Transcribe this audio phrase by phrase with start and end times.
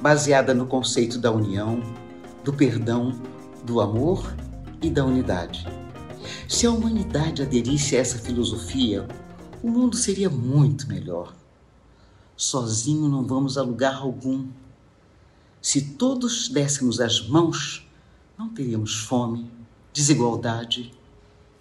[0.00, 1.82] baseada no conceito da união,
[2.44, 3.20] do perdão,
[3.64, 4.34] do amor
[4.80, 5.66] e da unidade.
[6.48, 9.06] Se a humanidade aderisse a essa filosofia,
[9.62, 11.34] o mundo seria muito melhor.
[12.36, 14.46] Sozinho não vamos a lugar algum.
[15.60, 17.88] Se todos dessemos as mãos,
[18.38, 19.50] não teríamos fome,
[19.92, 20.92] desigualdade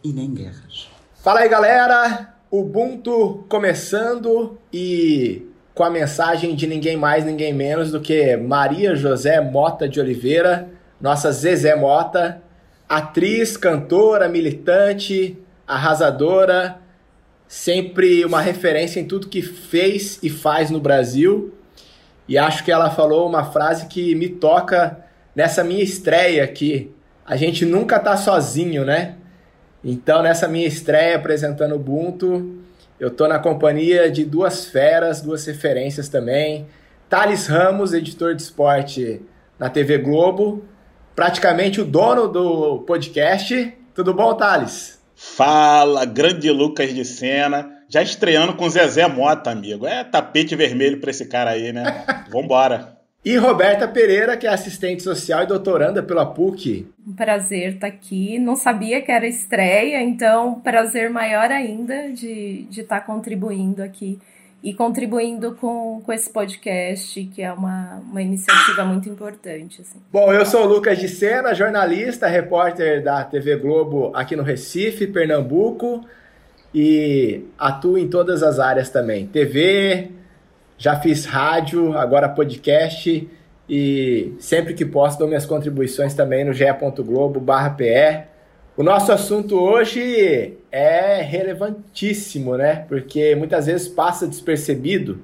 [0.03, 0.87] e nem guerras.
[1.15, 2.35] Fala aí, galera!
[2.49, 5.46] Ubuntu começando e
[5.77, 10.67] com a mensagem de ninguém mais, ninguém menos do que Maria José Mota de Oliveira,
[10.99, 12.41] nossa Zezé Mota,
[12.89, 16.79] atriz, cantora, militante, arrasadora,
[17.47, 21.53] sempre uma referência em tudo que fez e faz no Brasil.
[22.27, 24.97] E acho que ela falou uma frase que me toca
[25.35, 26.91] nessa minha estreia aqui.
[27.23, 29.13] A gente nunca tá sozinho, né?
[29.83, 32.63] Então, nessa minha estreia apresentando o Ubuntu,
[32.99, 36.67] eu tô na companhia de duas feras, duas referências também.
[37.09, 39.21] Thales Ramos, editor de esporte
[39.59, 40.65] na TV Globo,
[41.15, 43.73] praticamente o dono do podcast.
[43.93, 44.99] Tudo bom, Thales?
[45.15, 47.69] Fala, grande Lucas de Sena.
[47.89, 49.87] Já estreando com Zezé Mota, amigo.
[49.87, 52.05] É tapete vermelho pra esse cara aí, né?
[52.29, 52.96] Vambora.
[53.27, 56.87] E Roberta Pereira, que é assistente social e doutoranda pela PUC.
[57.05, 58.39] Um prazer estar tá aqui.
[58.39, 64.17] Não sabia que era estreia, então prazer maior ainda de estar tá contribuindo aqui
[64.63, 69.81] e contribuindo com, com esse podcast, que é uma, uma iniciativa muito importante.
[69.81, 69.99] Assim.
[70.09, 75.05] Bom, eu sou o Lucas de Sena, jornalista, repórter da TV Globo aqui no Recife,
[75.05, 76.05] Pernambuco,
[76.73, 79.27] e atuo em todas as áreas também.
[79.27, 80.11] TV,
[80.77, 83.27] já fiz rádio, agora podcast,
[83.69, 87.43] e sempre que posso dou minhas contribuições também no ge.globo
[87.75, 88.23] PE.
[88.77, 92.85] O nosso assunto hoje é relevantíssimo, né?
[92.87, 95.19] Porque muitas vezes passa despercebido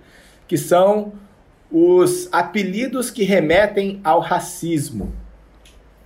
[0.48, 1.14] que são
[1.72, 5.14] os apelidos que remetem ao racismo.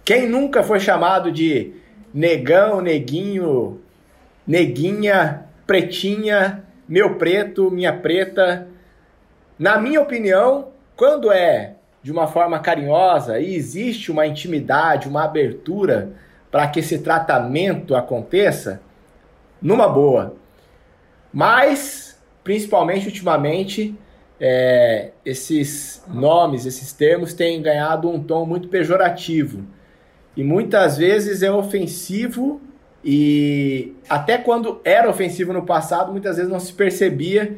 [0.04, 1.74] Quem nunca foi chamado de
[2.14, 3.80] negão, neguinho,
[4.46, 8.68] neguinha, pretinha, meu preto, minha preta?
[9.58, 16.14] Na minha opinião, quando é de uma forma carinhosa e existe uma intimidade, uma abertura
[16.52, 18.82] para que esse tratamento aconteça,
[19.62, 20.36] numa boa.
[21.34, 23.96] Mas, principalmente ultimamente,
[24.40, 29.64] é, esses nomes, esses termos têm ganhado um tom muito pejorativo.
[30.36, 32.62] E muitas vezes é ofensivo
[33.04, 37.58] e até quando era ofensivo no passado, muitas vezes não se percebia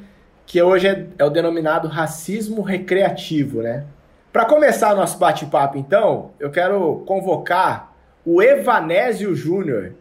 [0.50, 3.86] que hoje é, é o denominado racismo recreativo, né?
[4.34, 7.94] Para começar o nosso bate-papo, então, eu quero convocar
[8.26, 9.94] o Evanésio Júnior,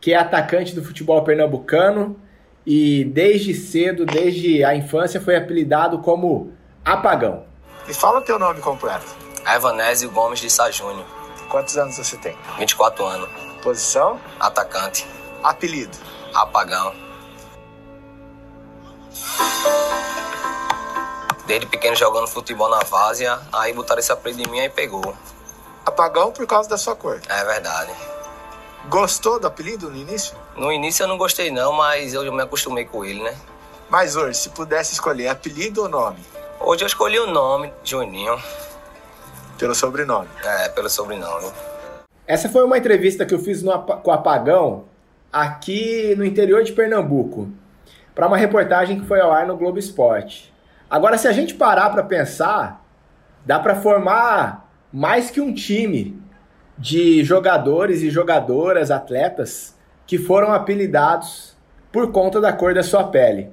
[0.00, 2.18] que é atacante do futebol pernambucano
[2.66, 6.52] e desde cedo, desde a infância, foi apelidado como
[6.84, 7.44] Apagão.
[7.86, 9.06] Me fala o teu nome completo.
[9.46, 11.06] Evanésio Gomes de Sá Júnior.
[11.48, 12.36] Quantos anos você tem?
[12.58, 13.28] 24 anos.
[13.62, 14.20] Posição?
[14.40, 15.06] Atacante.
[15.40, 15.96] Apelido?
[16.34, 17.03] Apagão.
[21.46, 25.14] Desde pequeno jogando futebol na várzea, aí botaram esse apelido em mim e pegou.
[25.84, 27.20] Apagão por causa da sua cor.
[27.28, 27.92] É verdade.
[28.88, 30.36] Gostou do apelido no início?
[30.56, 33.34] No início eu não gostei não, mas eu me acostumei com ele, né?
[33.90, 36.18] Mas hoje, se pudesse escolher apelido ou nome?
[36.60, 38.38] Hoje eu escolhi o nome, Juninho.
[39.58, 40.28] Pelo sobrenome?
[40.42, 41.52] É, pelo sobrenome.
[42.26, 44.84] Essa foi uma entrevista que eu fiz no, com o Apagão
[45.32, 47.48] aqui no interior de Pernambuco,
[48.14, 50.52] para uma reportagem que foi ao ar no Globo Esporte.
[50.88, 52.84] Agora, se a gente parar para pensar,
[53.44, 56.22] dá para formar mais que um time
[56.78, 61.56] de jogadores e jogadoras, atletas, que foram apelidados
[61.90, 63.50] por conta da cor da sua pele.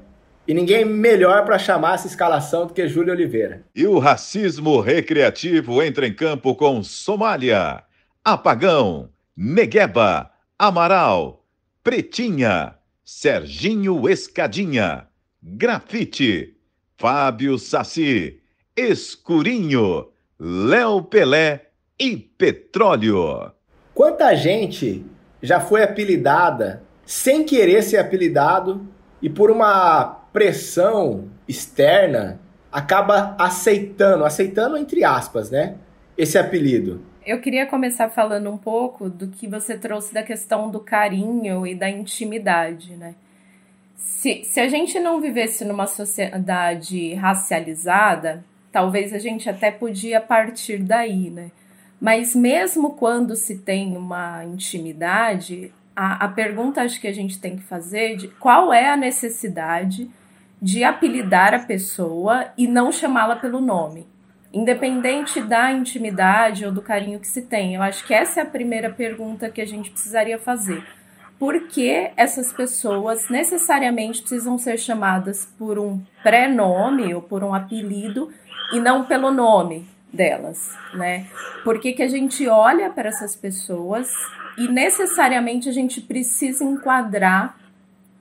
[0.48, 3.64] E ninguém melhor para chamar essa escalação do que Júlio Oliveira.
[3.76, 7.84] E o racismo recreativo entra em campo com Somália,
[8.26, 11.46] Apagão, Negueba, Amaral,
[11.84, 12.76] Pretinha,
[13.14, 15.06] Serginho Escadinha,
[15.44, 16.56] Grafite,
[16.98, 18.40] Fábio Saci,
[18.74, 20.08] Escurinho,
[20.40, 23.52] Léo Pelé e Petróleo.
[23.94, 25.06] Quanta gente
[25.44, 28.88] já foi apelidada sem querer ser apelidado
[29.22, 32.40] e por uma pressão externa
[32.72, 35.76] acaba aceitando, aceitando entre aspas, né?
[36.18, 37.02] esse apelido?
[37.24, 41.76] Eu queria começar falando um pouco do que você trouxe da questão do carinho e
[41.76, 43.14] da intimidade, né?
[43.96, 50.80] Se, se a gente não vivesse numa sociedade racializada, talvez a gente até podia partir
[50.80, 51.52] daí, né?
[52.00, 57.56] Mas mesmo quando se tem uma intimidade, a, a pergunta acho que a gente tem
[57.56, 60.10] que fazer de qual é a necessidade
[60.60, 64.08] de apelidar a pessoa e não chamá-la pelo nome
[64.54, 67.76] independente da intimidade ou do carinho que se tem.
[67.76, 70.84] Eu acho que essa é a primeira pergunta que a gente precisaria fazer.
[71.40, 78.32] Por que essas pessoas necessariamente precisam ser chamadas por um pré-nome ou por um apelido
[78.72, 81.26] e não pelo nome delas, né?
[81.64, 84.12] Por que, que a gente olha para essas pessoas
[84.58, 87.58] e necessariamente a gente precisa enquadrar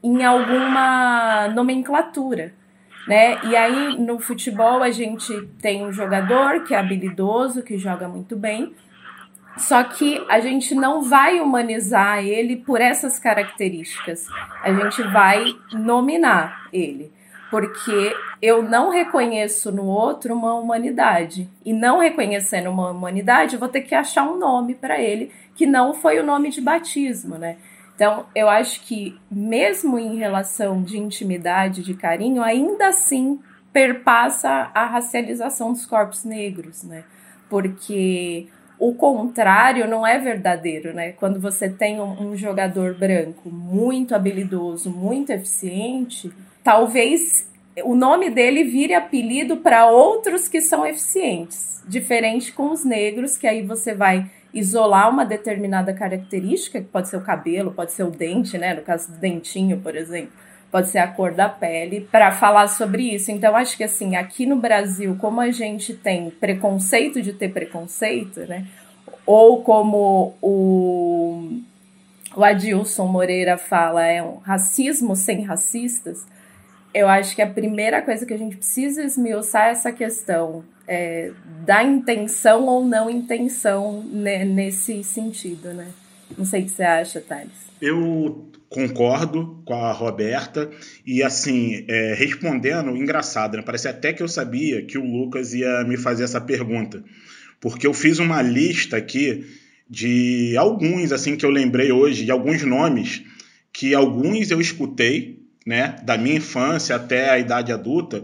[0.02, 2.54] em alguma nomenclatura?
[3.06, 3.38] Né?
[3.44, 8.36] E aí no futebol a gente tem um jogador que é habilidoso, que joga muito
[8.36, 8.74] bem,
[9.56, 14.26] só que a gente não vai humanizar ele por essas características.
[14.62, 17.12] A gente vai nominar ele,
[17.50, 21.48] porque eu não reconheço no outro uma humanidade.
[21.64, 25.66] E não reconhecendo uma humanidade, eu vou ter que achar um nome para ele que
[25.66, 27.56] não foi o nome de batismo, né?
[28.00, 33.38] Então, eu acho que, mesmo em relação de intimidade, de carinho, ainda assim
[33.74, 37.04] perpassa a racialização dos corpos negros, né?
[37.50, 38.46] Porque
[38.78, 41.12] o contrário não é verdadeiro, né?
[41.12, 46.32] Quando você tem um, um jogador branco muito habilidoso, muito eficiente,
[46.64, 47.46] talvez
[47.84, 53.46] o nome dele vire apelido para outros que são eficientes, diferente com os negros, que
[53.46, 58.10] aí você vai isolar uma determinada característica, que pode ser o cabelo, pode ser o
[58.10, 58.74] dente, né?
[58.74, 60.32] No caso do dentinho, por exemplo,
[60.70, 63.30] pode ser a cor da pele, para falar sobre isso.
[63.30, 68.40] Então, acho que assim, aqui no Brasil, como a gente tem preconceito de ter preconceito,
[68.40, 68.66] né?
[69.26, 71.60] Ou como o,
[72.34, 76.24] o Adilson Moreira fala, é um racismo sem racistas.
[76.92, 81.30] Eu acho que a primeira coisa que a gente precisa esmiuçar é essa questão é,
[81.64, 85.86] da intenção ou não intenção né, nesse sentido, né?
[86.36, 87.52] Não sei o que você acha, Thales.
[87.80, 90.68] Eu concordo com a Roberta
[91.06, 93.62] e assim é, respondendo engraçado né?
[93.64, 97.02] parece até que eu sabia que o Lucas ia me fazer essa pergunta
[97.60, 99.44] porque eu fiz uma lista aqui
[99.88, 103.24] de alguns assim que eu lembrei hoje de alguns nomes
[103.72, 108.22] que alguns eu escutei né da minha infância até a idade adulta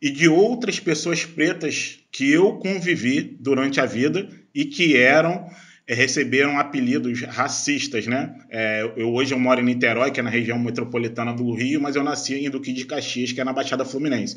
[0.00, 5.48] e de outras pessoas pretas que eu convivi durante a vida e que eram
[5.86, 8.38] é, receberam apelidos racistas, né?
[8.50, 11.96] É, eu hoje eu moro em Niterói, que é na região metropolitana do Rio, mas
[11.96, 14.36] eu nasci em Duque de Caxias, que é na Baixada Fluminense.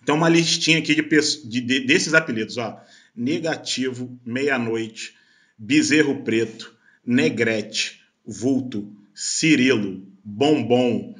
[0.00, 2.80] Então uma listinha aqui de, de, de desses apelidos, ó:
[3.14, 5.14] negativo, meia-noite,
[5.58, 6.72] bezerro preto,
[7.04, 11.16] negrete, vulto, Cirilo, bombom,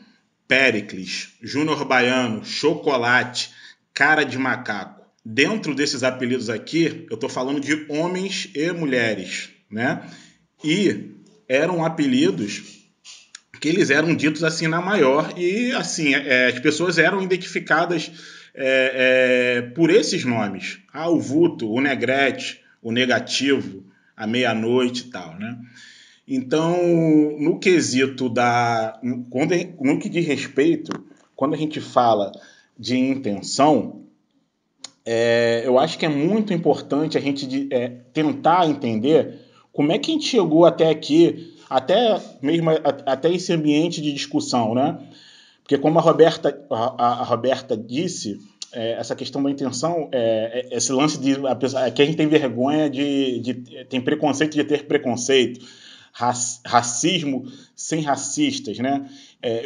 [0.47, 3.50] Péricles, Júnior Baiano, chocolate,
[3.93, 4.98] cara de macaco
[5.30, 10.08] dentro desses apelidos aqui, eu estou falando de homens e mulheres, né?
[10.64, 11.10] E
[11.46, 12.62] eram apelidos
[13.60, 18.10] que eles eram ditos assim na maior e assim é, as pessoas eram identificadas
[18.54, 23.84] é, é, por esses nomes, ah, o vulto, o negrete, o negativo,
[24.16, 25.58] a meia-noite e tal, né?
[26.26, 30.90] Então, no quesito da, quando, no que diz respeito,
[31.37, 32.32] quando a gente fala
[32.78, 34.08] de intenção,
[35.11, 39.41] é, eu acho que é muito importante a gente é, tentar entender
[39.73, 42.69] como é que a gente chegou até aqui, até mesmo
[43.07, 44.99] até esse ambiente de discussão, né?
[45.62, 48.38] Porque como a Roberta, a, a Roberta disse,
[48.71, 52.05] é, essa questão da intenção, é, é esse lance de a pessoa, é que a
[52.05, 53.55] gente tem vergonha de, de
[53.87, 55.65] tem preconceito de ter preconceito,
[56.12, 59.09] racismo sem racistas, né?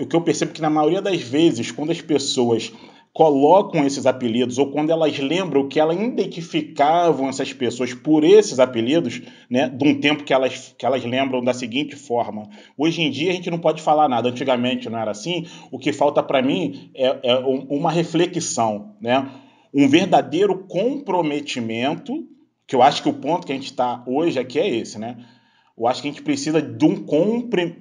[0.00, 2.70] O que eu percebo que na maioria das vezes, quando as pessoas
[3.12, 9.20] colocam esses apelidos ou quando elas lembram que elas identificavam essas pessoas por esses apelidos,
[9.50, 12.48] né, de um tempo que elas, que elas lembram da seguinte forma.
[12.76, 15.46] Hoje em dia a gente não pode falar nada, antigamente não era assim.
[15.70, 17.38] O que falta para mim é, é
[17.68, 19.30] uma reflexão, né,
[19.74, 22.26] um verdadeiro comprometimento,
[22.66, 25.18] que eu acho que o ponto que a gente está hoje aqui é esse, né?
[25.76, 26.96] Eu acho que a gente precisa de um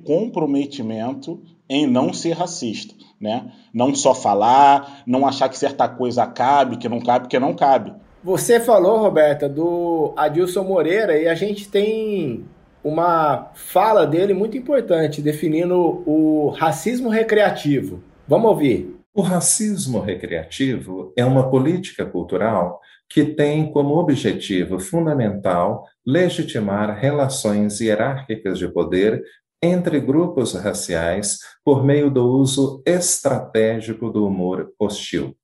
[0.03, 3.51] comprometimento em não ser racista né?
[3.73, 7.93] Não só falar, não achar que certa coisa cabe, que não cabe, que não cabe.
[8.23, 12.45] Você falou, Roberta, do Adilson Moreira e a gente tem
[12.83, 18.03] uma fala dele muito importante definindo o racismo recreativo.
[18.27, 18.95] Vamos ouvir.
[19.13, 28.57] O racismo recreativo é uma política cultural que tem como objetivo fundamental legitimar relações hierárquicas
[28.57, 29.21] de poder
[29.61, 35.35] entre grupos raciais por meio do uso estratégico do humor hostil.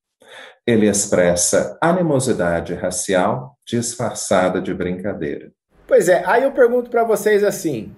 [0.66, 5.52] Ele expressa animosidade racial disfarçada de brincadeira.
[5.88, 7.94] Pois é, aí eu pergunto para vocês assim: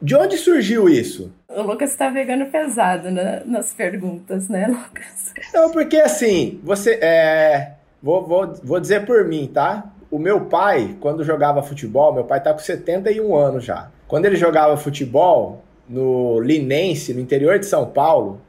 [0.00, 1.32] de onde surgiu isso?
[1.48, 5.32] O Lucas está pegando pesado né, nas perguntas, né, Lucas?
[5.52, 6.98] Não, porque assim, você.
[7.02, 9.90] É, vou, vou, vou dizer por mim, tá?
[10.10, 13.90] O meu pai, quando jogava futebol, meu pai tá com 71 anos já.
[14.06, 18.40] Quando ele jogava futebol no Linense, no interior de São Paulo,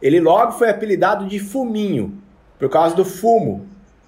[0.00, 2.18] ele logo foi apelidado de Fuminho,
[2.58, 3.66] por causa do fumo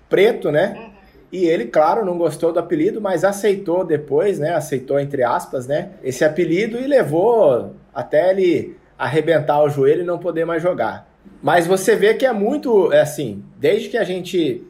[0.09, 0.93] preto, né?
[1.33, 4.55] E ele, claro, não gostou do apelido, mas aceitou depois, né?
[4.55, 5.91] Aceitou, entre aspas, né?
[6.03, 11.09] Esse apelido e levou até ele arrebentar o joelho e não poder mais jogar.
[11.43, 14.63] Mas você vê que é muito, é assim, desde que a gente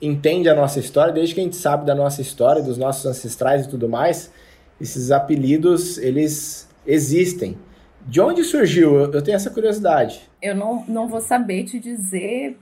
[0.00, 3.66] entende a nossa história, desde que a gente sabe da nossa história, dos nossos ancestrais
[3.66, 4.32] e tudo mais,
[4.80, 7.56] esses apelidos, eles existem.
[8.06, 8.96] De onde surgiu?
[8.96, 10.28] Eu tenho essa curiosidade.
[10.40, 12.56] Eu não, não vou saber te dizer,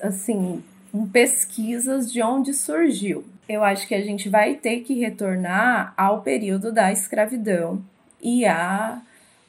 [0.00, 0.62] assim,
[0.92, 3.24] com pesquisas de onde surgiu.
[3.48, 7.82] Eu acho que a gente vai ter que retornar ao período da escravidão
[8.22, 9.00] e a,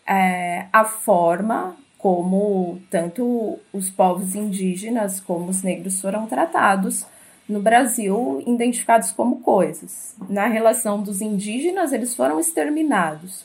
[0.07, 7.05] é, a forma como tanto os povos indígenas como os negros foram tratados
[7.47, 10.15] no Brasil, identificados como coisas.
[10.29, 13.43] Na relação dos indígenas, eles foram exterminados.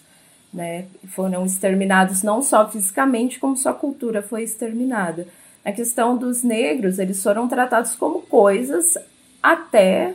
[0.55, 0.85] Né?
[1.09, 5.27] Foram exterminados não só fisicamente, como sua cultura foi exterminada.
[5.65, 8.97] A questão dos negros, eles foram tratados como coisas
[9.43, 10.15] até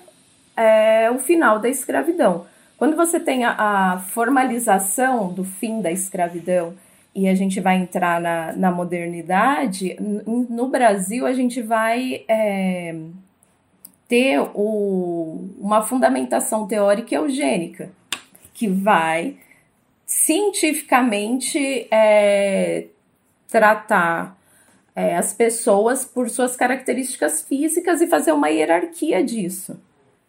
[0.55, 2.45] é, o final da escravidão.
[2.77, 6.73] Quando você tem a, a, formalização do fim da escravidão
[7.13, 12.95] e a gente vai entrar na, na modernidade, no Brasil a gente vai é,
[14.07, 17.89] ter o, uma fundamentação teórica eugênica,
[18.53, 19.35] que vai
[20.09, 22.87] cientificamente é,
[23.47, 24.35] tratar
[24.95, 29.79] é, as pessoas por suas características físicas e fazer uma hierarquia disso.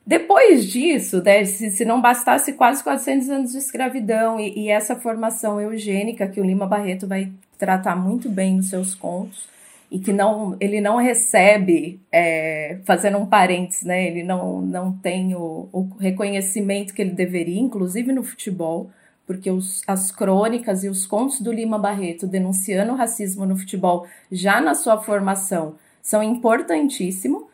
[0.07, 4.97] Depois disso, né, se, se, não bastasse quase 400 anos de escravidão e, e, essa
[4.97, 9.49] formação eugênica que o Lima Barreto vai tratar muito bem nos seus contos,
[9.91, 15.35] e que não, ele não recebe, é, fazendo um parênteses, né, ele não, não tem
[15.35, 18.91] o, o reconhecimento que ele deveria, inclusive no futebol,
[19.31, 24.05] porque os, as crônicas e os contos do Lima Barreto denunciando o racismo no futebol
[24.29, 27.45] já na sua formação são importantíssimos,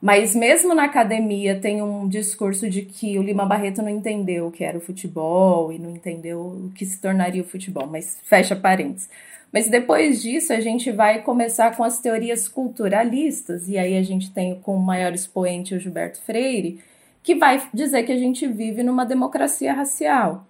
[0.00, 4.52] mas mesmo na academia tem um discurso de que o Lima Barreto não entendeu o
[4.52, 8.54] que era o futebol e não entendeu o que se tornaria o futebol, mas fecha
[8.54, 9.10] parênteses.
[9.52, 14.30] Mas depois disso a gente vai começar com as teorias culturalistas, e aí a gente
[14.30, 16.78] tem como maior expoente o Gilberto Freire,
[17.24, 20.46] que vai dizer que a gente vive numa democracia racial.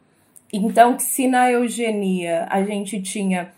[0.56, 3.50] Então, se na eugenia a gente tinha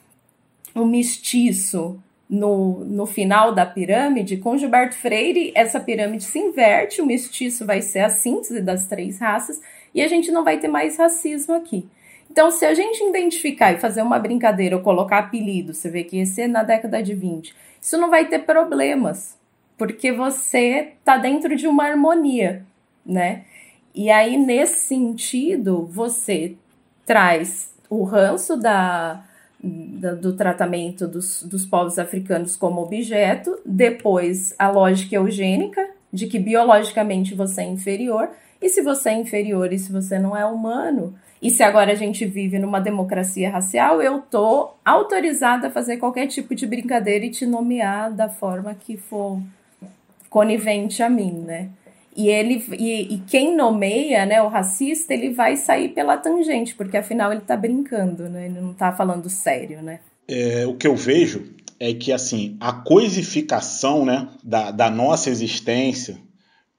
[0.74, 7.06] um mestiço no, no final da pirâmide, com Gilberto Freire, essa pirâmide se inverte, o
[7.06, 9.60] mestiço vai ser a síntese das três raças
[9.94, 11.86] e a gente não vai ter mais racismo aqui.
[12.30, 16.16] Então, se a gente identificar e fazer uma brincadeira ou colocar apelido, você vê que
[16.16, 19.36] esse é na década de 20, isso não vai ter problemas,
[19.76, 22.64] porque você está dentro de uma harmonia,
[23.04, 23.44] né?
[23.94, 26.56] E aí, nesse sentido, você
[27.06, 29.24] traz o ranço da,
[29.62, 36.38] da, do tratamento dos, dos povos africanos como objeto, depois a lógica eugênica, de que
[36.38, 38.28] biologicamente você é inferior,
[38.60, 41.94] e se você é inferior e se você não é humano, e se agora a
[41.94, 47.30] gente vive numa democracia racial, eu tô autorizada a fazer qualquer tipo de brincadeira e
[47.30, 49.40] te nomear da forma que for
[50.30, 51.68] conivente a mim, né?
[52.16, 56.96] E ele e, e, quem nomeia, né, o racista, ele vai sair pela tangente, porque
[56.96, 58.46] afinal ele está brincando, né?
[58.46, 60.00] Ele não está falando sério, né?
[60.26, 66.18] É, o que eu vejo é que assim a coisificação, né, da, da nossa existência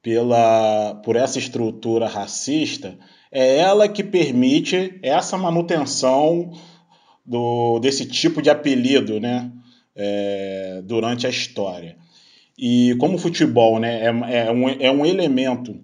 [0.02, 2.98] pela por essa estrutura racista
[3.32, 6.52] é ela que permite essa manutenção
[7.26, 9.52] do, desse tipo de apelido, né,
[9.96, 11.98] é, durante a história.
[12.58, 14.08] E como o futebol né, é,
[14.48, 15.80] é, um, é um elemento,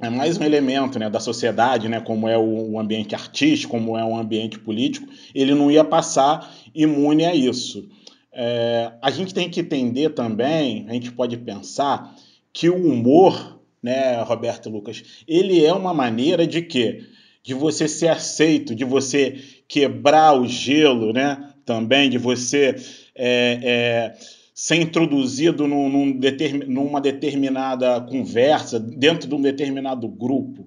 [0.00, 3.96] é mais um elemento né, da sociedade, né, como é o, o ambiente artístico, como
[3.96, 7.88] é o ambiente político, ele não ia passar imune a isso.
[8.32, 12.14] É, a gente tem que entender também, a gente pode pensar
[12.52, 17.04] que o humor, né, Roberto Lucas, ele é uma maneira de quê?
[17.42, 21.50] De você ser aceito, de você quebrar o gelo, né?
[21.64, 22.76] Também de você
[23.14, 24.16] é, é,
[24.56, 30.66] ser introduzido num, num determin, numa determinada conversa, dentro de um determinado grupo.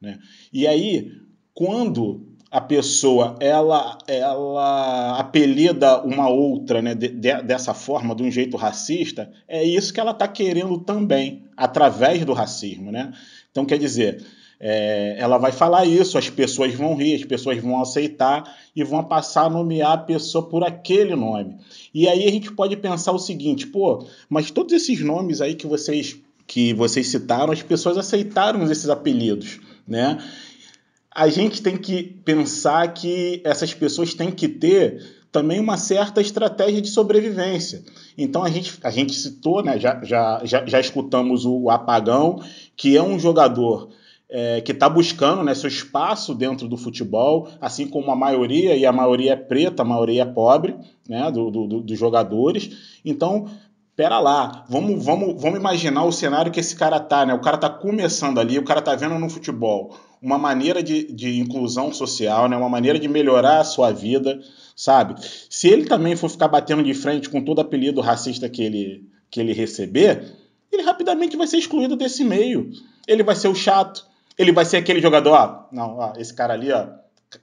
[0.00, 0.18] Né?
[0.52, 1.12] E aí,
[1.54, 8.30] quando a pessoa ela ela apelida uma outra né, de, de, dessa forma, de um
[8.30, 12.90] jeito racista, é isso que ela está querendo também, através do racismo.
[12.90, 13.12] Né?
[13.52, 14.20] Então, quer dizer,
[14.60, 19.04] é, ela vai falar isso, as pessoas vão rir, as pessoas vão aceitar e vão
[19.04, 21.56] passar a nomear a pessoa por aquele nome.
[21.94, 25.66] E aí a gente pode pensar o seguinte, pô, mas todos esses nomes aí que
[25.66, 30.16] vocês que vocês citaram, as pessoas aceitaram esses apelidos, né?
[31.18, 36.80] a gente tem que pensar que essas pessoas têm que ter também uma certa estratégia
[36.80, 37.82] de sobrevivência.
[38.16, 42.40] Então a gente, a gente citou, né, já, já, já, já escutamos o Apagão,
[42.76, 43.90] que é um jogador
[44.30, 48.84] é, que está buscando né, seu espaço dentro do futebol, assim como a maioria, e
[48.84, 50.76] a maioria é preta, a maioria é pobre,
[51.08, 53.00] né, do, do, dos jogadores.
[53.04, 53.48] Então,
[53.96, 57.34] pera lá, vamos, vamos, vamos imaginar o cenário que esse cara tá, né?
[57.34, 61.38] O cara tá começando ali, o cara tá vendo no futebol uma maneira de, de
[61.38, 62.56] inclusão social, né?
[62.56, 64.40] Uma maneira de melhorar a sua vida,
[64.76, 65.14] sabe?
[65.48, 69.40] Se ele também for ficar batendo de frente com todo apelido racista que ele, que
[69.40, 70.32] ele receber,
[70.72, 72.70] ele rapidamente vai ser excluído desse meio.
[73.06, 74.06] Ele vai ser o chato.
[74.38, 76.86] Ele vai ser aquele jogador, ó, não, ó, esse cara ali, ó,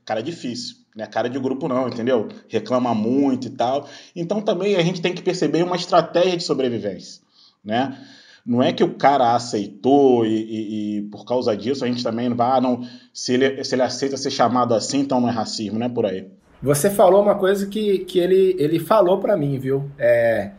[0.05, 2.29] cara difícil não é cara de grupo não, entendeu?
[2.47, 3.87] Reclama muito e tal.
[4.15, 7.21] Então também a gente tem que perceber uma estratégia de sobrevivência,
[7.63, 7.99] né?
[8.45, 12.29] Não é que o cara aceitou e, e, e por causa disso a gente também
[12.29, 15.31] não vai, ah, não, se ele, se ele aceita ser chamado assim, então não é
[15.31, 16.27] racismo, não é por aí.
[16.61, 19.89] Você falou uma coisa que, que ele, ele falou para mim, viu?
[19.97, 20.51] É,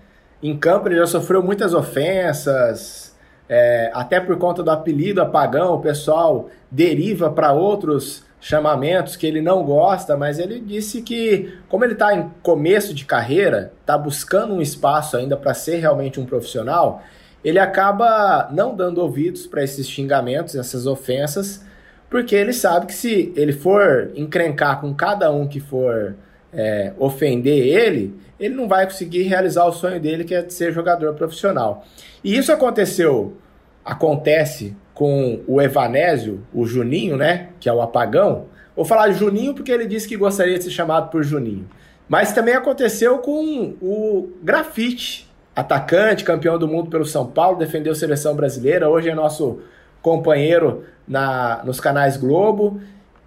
[0.43, 3.06] em campo ele já sofreu muitas ofensas,
[3.49, 9.41] é, até por conta do apelido apagão, o pessoal deriva para outros chamamentos que ele
[9.41, 14.55] não gosta, mas ele disse que, como ele está em começo de carreira, está buscando
[14.55, 17.03] um espaço ainda para ser realmente um profissional,
[17.45, 21.65] ele acaba não dando ouvidos para esses xingamentos, essas ofensas,
[22.11, 26.15] porque ele sabe que se ele for encrencar com cada um que for
[26.57, 30.73] é, ofender ele, ele não vai conseguir realizar o sonho dele, que é de ser
[30.73, 31.85] jogador profissional.
[32.25, 33.37] E isso aconteceu,
[33.85, 37.51] acontece com o Evanésio, o Juninho, né?
[37.61, 38.47] Que é o apagão.
[38.75, 41.69] Vou falar Juninho porque ele disse que gostaria de ser chamado por Juninho.
[42.09, 47.97] Mas também aconteceu com o Grafite, atacante, campeão do mundo pelo São Paulo, defendeu a
[47.97, 49.61] seleção brasileira, hoje é nosso
[50.01, 52.81] companheiro na, nos canais Globo.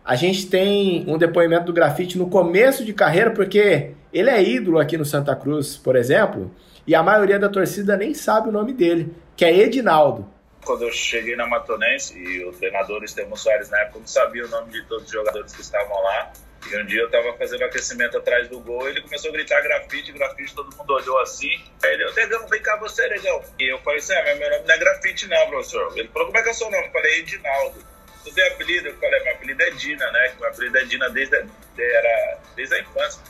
[0.10, 4.80] A gente tem um depoimento do Grafite no começo de carreira, porque ele é ídolo
[4.80, 6.50] aqui no Santa Cruz, por exemplo,
[6.88, 10.28] e a maioria da torcida nem sabe o nome dele, que é Edinaldo
[10.66, 14.48] quando eu cheguei na Matonense e o treinador Estevão Soares na época não sabia o
[14.50, 16.34] nome de todos os jogadores que estavam lá.
[16.70, 20.12] E um dia eu estava fazendo aquecimento atrás do gol ele começou a gritar grafite,
[20.12, 21.50] grafite, todo mundo olhou assim.
[21.84, 23.42] Aí ele, Negão, vem cá você, Negão.
[23.58, 25.98] E eu falei assim, ah, meu nome não é grafite não, professor.
[25.98, 26.86] Ele falou, como é que é o seu nome?
[26.86, 27.89] Eu falei, Edinaldo.
[28.24, 28.90] Tu tem apelido?
[28.90, 30.34] Eu falei, meu apelido é Dina, né?
[30.40, 31.46] Meu apelido é Dina desde a,
[31.78, 33.22] era, desde a infância.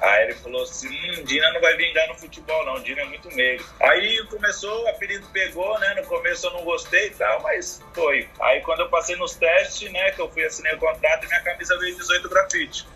[0.00, 2.82] Aí ele falou assim: hum, Dina não vai vingar no futebol, não.
[2.82, 3.64] Dina é muito meio.
[3.80, 5.94] Aí começou, o apelido pegou, né?
[5.94, 8.28] No começo eu não gostei e tal, mas foi.
[8.40, 10.10] Aí quando eu passei nos testes, né?
[10.10, 12.86] Que eu fui assinei o contrato minha camisa veio 18 grafite.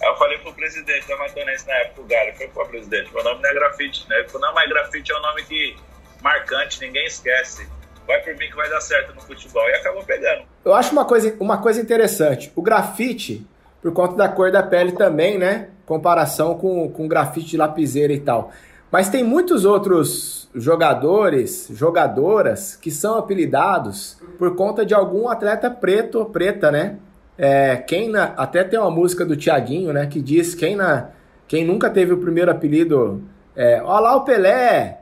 [0.00, 3.22] Aí eu falei pro presidente da Matonense na época, o Galho, foi pro presidente, meu
[3.22, 4.18] nome não é grafite, né?
[4.18, 5.76] Ele falou, não, mas grafite é um nome que
[6.20, 7.68] marcante, ninguém esquece.
[8.06, 9.68] Vai por mim que vai dar certo no futebol.
[9.68, 10.42] E acabou pegando.
[10.64, 12.52] Eu acho uma coisa, uma coisa interessante.
[12.54, 13.46] O grafite,
[13.82, 15.68] por conta da cor da pele também, né?
[15.86, 18.50] comparação com, com grafite de lapiseira e tal.
[18.90, 26.18] Mas tem muitos outros jogadores, jogadoras, que são apelidados por conta de algum atleta preto
[26.18, 26.96] ou preta, né?
[27.36, 30.06] É, quem na, até tem uma música do Tiaguinho, né?
[30.06, 31.08] Que diz quem, na,
[31.48, 33.22] quem nunca teve o primeiro apelido.
[33.56, 35.00] É, ó lá o Pelé,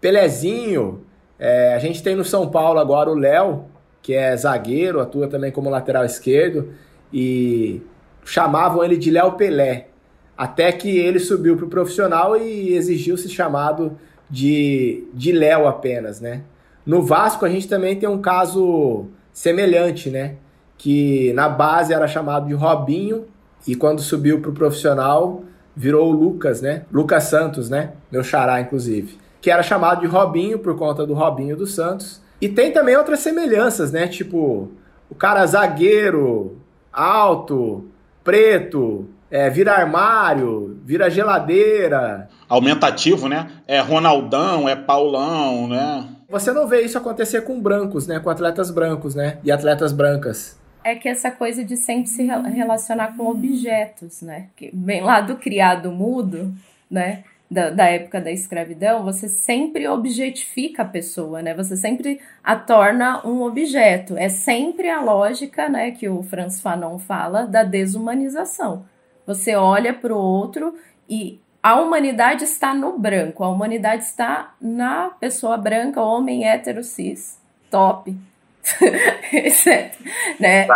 [0.00, 1.04] Pelezinho.
[1.38, 3.64] É, a gente tem no São Paulo agora o Léo,
[4.02, 6.72] que é zagueiro, atua também como lateral esquerdo.
[7.12, 7.82] E
[8.24, 9.88] chamavam ele de Léo Pelé
[10.36, 16.20] até que ele subiu para o profissional e exigiu se chamado de, de Léo apenas,
[16.20, 16.42] né?
[16.84, 20.34] No Vasco a gente também tem um caso semelhante, né?
[20.76, 23.24] Que na base era chamado de Robinho
[23.66, 25.42] e quando subiu para o profissional
[25.74, 26.84] virou o Lucas, né?
[26.92, 27.92] Lucas Santos, né?
[28.10, 29.18] Meu xará, inclusive.
[29.40, 32.22] Que era chamado de Robinho por conta do Robinho dos Santos.
[32.40, 34.06] E tem também outras semelhanças, né?
[34.06, 34.70] Tipo,
[35.08, 36.58] o cara zagueiro,
[36.92, 37.88] alto,
[38.22, 42.28] preto, é, vira armário, vira geladeira.
[42.48, 43.50] Aumentativo, né?
[43.66, 46.08] É Ronaldão, é Paulão, né?
[46.28, 48.18] Você não vê isso acontecer com brancos, né?
[48.18, 49.38] Com atletas brancos, né?
[49.44, 50.58] E atletas brancas.
[50.82, 54.48] É que essa coisa de sempre se relacionar com objetos, né?
[54.56, 56.52] Que vem lá do criado mudo,
[56.90, 57.24] né?
[57.50, 61.54] Da, da, época da escravidão, você sempre objetifica a pessoa, né?
[61.54, 64.16] Você sempre a torna um objeto.
[64.16, 68.84] É sempre a lógica, né, que o Franz Fanon fala da desumanização.
[69.26, 70.74] Você olha para o outro
[71.08, 77.40] e a humanidade está no branco, a humanidade está na pessoa branca, homem hétero cis,
[77.68, 78.16] top,
[79.32, 79.98] Exceto,
[80.40, 80.66] né?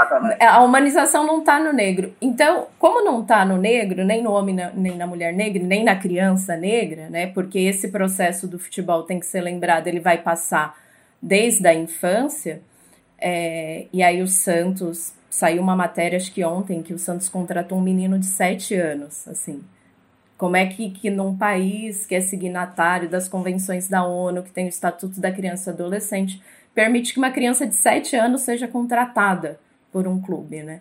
[0.41, 2.15] A humanização não está no negro.
[2.21, 5.97] Então, como não está no negro, nem no homem, nem na mulher negra, nem na
[5.97, 7.27] criança negra, né?
[7.29, 10.79] Porque esse processo do futebol tem que ser lembrado, ele vai passar
[11.21, 12.63] desde a infância.
[13.19, 17.79] É, e aí o Santos saiu uma matéria, acho que ontem, que o Santos contratou
[17.79, 19.63] um menino de sete anos, assim.
[20.39, 24.65] Como é que, que num país que é signatário das convenções da ONU, que tem
[24.65, 26.41] o Estatuto da Criança e Adolescente,
[26.81, 29.61] permite que uma criança de 7 anos seja contratada
[29.93, 30.81] por um clube, né?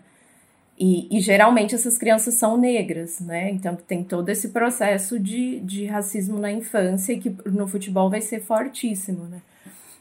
[0.79, 3.49] E, e, geralmente essas crianças são negras, né?
[3.49, 8.39] Então tem todo esse processo de, de racismo na infância que no futebol vai ser
[8.39, 9.41] fortíssimo, né?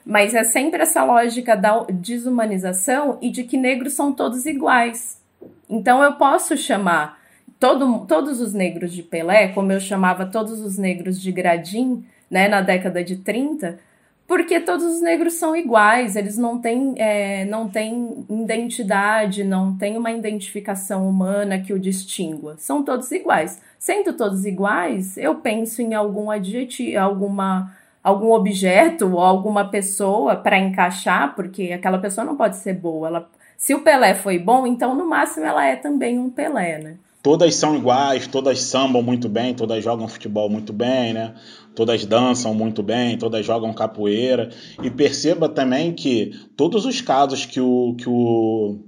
[0.07, 5.21] Mas é sempre essa lógica da desumanização e de que negros são todos iguais.
[5.69, 7.19] Então eu posso chamar
[7.59, 12.47] todo, todos os negros de Pelé, como eu chamava todos os negros de Gradim, né,
[12.47, 13.81] na década de 30,
[14.29, 19.97] porque todos os negros são iguais, eles não têm, é, não têm identidade, não têm
[19.97, 22.55] uma identificação humana que o distingua.
[22.59, 23.59] São todos iguais.
[23.79, 30.59] Sendo todos iguais, eu penso em algum adjetivo, alguma, algum objeto ou alguma pessoa para
[30.59, 33.09] encaixar, porque aquela pessoa não pode ser boa.
[33.09, 36.97] Ela, se o Pelé foi bom, então no máximo ela é também um Pelé, né?
[37.23, 41.35] Todas são iguais, todas sambam muito bem, todas jogam futebol muito bem, né?
[41.79, 44.51] Todas dançam muito bem, todas jogam capoeira.
[44.83, 48.81] E perceba também que todos os casos que o, que o,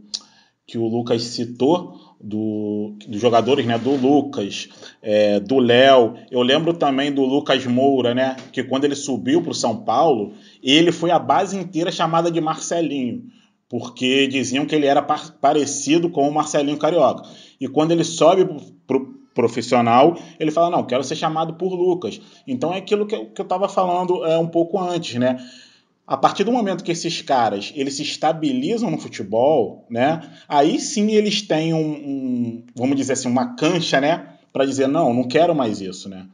[0.66, 3.78] que o Lucas citou, do, dos jogadores, né?
[3.78, 4.68] Do Lucas,
[5.00, 6.14] é, do Léo.
[6.32, 8.34] Eu lembro também do Lucas Moura, né?
[8.52, 12.40] Que quando ele subiu para o São Paulo, ele foi a base inteira chamada de
[12.40, 13.22] Marcelinho.
[13.68, 17.22] Porque diziam que ele era parecido com o Marcelinho Carioca.
[17.60, 18.44] E quando ele sobe
[18.84, 18.98] para
[19.40, 22.20] profissional, ele fala, não, quero ser chamado por Lucas.
[22.46, 25.38] Então é aquilo que eu estava falando é, um pouco antes, né?
[26.06, 30.20] A partir do momento que esses caras eles se estabilizam no futebol, né?
[30.46, 34.34] Aí sim eles têm um, um vamos dizer assim, uma cancha, né?
[34.52, 36.26] Para dizer, não, não quero mais isso, né?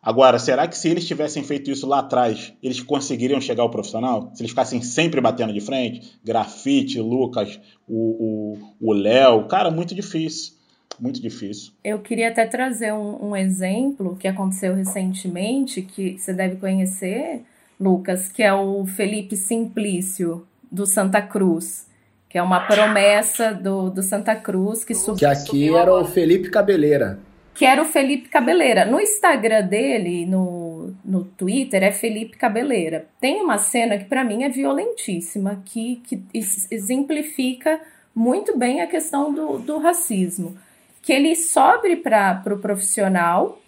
[0.00, 4.30] Agora, será que se eles tivessem feito isso lá atrás, eles conseguiriam chegar ao profissional?
[4.32, 6.18] Se eles ficassem sempre batendo de frente?
[6.24, 10.57] Grafite, Lucas, o Léo, cara, muito difícil
[11.00, 11.72] muito difícil.
[11.84, 17.42] Eu queria até trazer um, um, exemplo que aconteceu recentemente, que você deve conhecer,
[17.78, 21.86] Lucas, que é o Felipe Simplício, do Santa Cruz.
[22.28, 25.16] Que é uma promessa do, do Santa Cruz que subiu.
[25.16, 27.18] Que aqui era o Felipe Cabeleira.
[27.54, 28.84] Que era o Felipe Cabeleira.
[28.84, 33.06] No Instagram dele, no, no Twitter, é Felipe Cabeleira.
[33.18, 36.22] Tem uma cena que para mim é violentíssima, que, que
[36.70, 37.80] exemplifica
[38.14, 40.54] muito bem a questão do, do racismo
[41.02, 43.58] que ele sobe para o pro profissional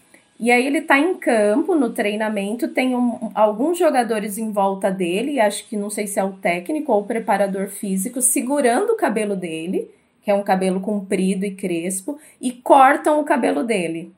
[0.40, 5.38] e aí ele está em campo, no treinamento, tem um, alguns jogadores em volta dele,
[5.38, 9.36] acho que não sei se é o técnico ou o preparador físico, segurando o cabelo
[9.36, 9.90] dele,
[10.22, 14.14] que é um cabelo comprido e crespo, e cortam o cabelo dele.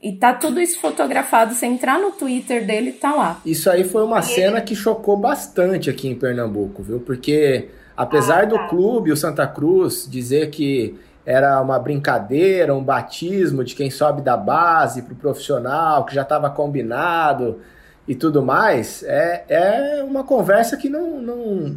[0.00, 3.38] E tá tudo isso fotografado, você entrar no Twitter dele, tá lá.
[3.44, 4.62] Isso aí foi uma e cena ele...
[4.62, 7.00] que chocou bastante aqui em Pernambuco, viu?
[7.00, 8.56] Porque apesar ah, tá.
[8.56, 10.96] do clube, o Santa Cruz, dizer que
[11.28, 16.22] era uma brincadeira, um batismo de quem sobe da base para o profissional, que já
[16.22, 17.60] estava combinado
[18.08, 21.76] e tudo mais, é, é uma conversa que não, não,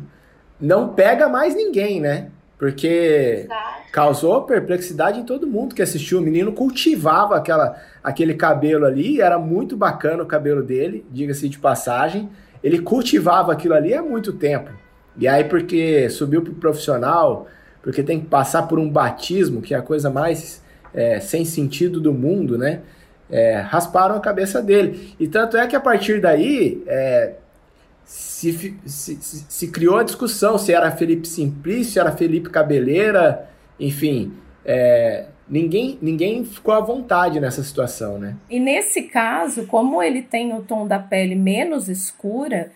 [0.58, 2.30] não pega mais ninguém, né?
[2.58, 3.46] Porque
[3.92, 6.20] causou perplexidade em todo mundo que assistiu.
[6.20, 11.60] O menino cultivava aquela, aquele cabelo ali, era muito bacana o cabelo dele, diga-se de
[11.60, 12.30] passagem.
[12.64, 14.72] Ele cultivava aquilo ali há muito tempo.
[15.18, 17.48] E aí, porque subiu para o profissional,
[17.82, 20.62] porque tem que passar por um batismo, que é a coisa mais
[20.94, 22.82] é, sem sentido do mundo, né?
[23.30, 25.14] É, rasparam a cabeça dele.
[25.20, 27.34] E tanto é que a partir daí é,
[28.04, 34.34] se, se, se, criou a discussão se era Felipe Simplício, se era Felipe Cabeleira, enfim.
[34.66, 38.36] É, ninguém, ninguém ficou à vontade nessa situação, né?
[38.50, 42.72] E nesse caso, como ele tem o tom da pele menos escura,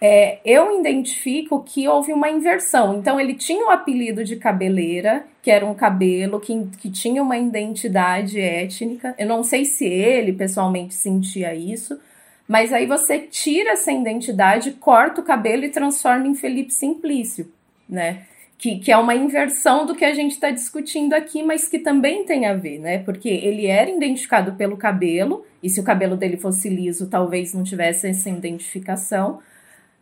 [0.00, 2.98] é, eu identifico que houve uma inversão.
[2.98, 7.36] Então, ele tinha o apelido de cabeleira, que era um cabelo que, que tinha uma
[7.36, 9.14] identidade étnica.
[9.18, 11.98] Eu não sei se ele pessoalmente sentia isso,
[12.48, 17.52] mas aí você tira essa identidade, corta o cabelo e transforma em Felipe Simplício,
[17.88, 18.22] né?
[18.60, 22.26] que, que é uma inversão do que a gente está discutindo aqui, mas que também
[22.26, 22.98] tem a ver, né?
[22.98, 27.64] Porque ele era identificado pelo cabelo, e se o cabelo dele fosse liso, talvez não
[27.64, 29.40] tivesse essa identificação.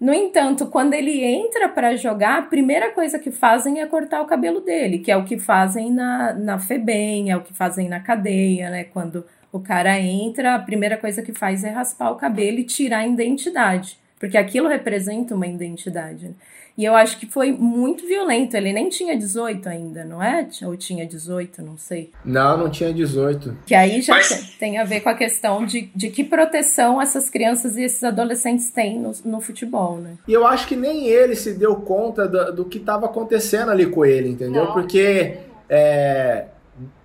[0.01, 4.27] No entanto, quando ele entra para jogar, a primeira coisa que fazem é cortar o
[4.27, 7.99] cabelo dele, que é o que fazem na, na FEBEM, é o que fazem na
[7.99, 8.85] cadeia, né?
[8.85, 12.99] Quando o cara entra, a primeira coisa que faz é raspar o cabelo e tirar
[12.99, 16.33] a identidade, porque aquilo representa uma identidade.
[16.79, 18.57] E eu acho que foi muito violento.
[18.57, 20.49] Ele nem tinha 18 ainda, não é?
[20.63, 22.13] Ou tinha 18, não sei.
[22.25, 23.59] Não, não tinha 18.
[23.67, 24.55] Que aí já Mas...
[24.61, 28.71] tem a ver com a questão de, de que proteção essas crianças e esses adolescentes
[28.71, 30.19] têm no, no futebol, né?
[30.29, 33.87] E eu acho que nem ele se deu conta do, do que estava acontecendo ali
[33.87, 34.67] com ele, entendeu?
[34.67, 34.73] Não.
[34.73, 35.39] Porque
[35.69, 36.45] é,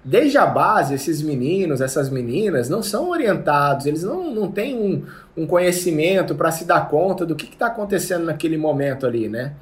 [0.03, 5.05] desde a base, esses meninos, essas meninas, não são orientados, eles não, não têm um,
[5.41, 9.53] um conhecimento para se dar conta do que está acontecendo naquele momento ali, né?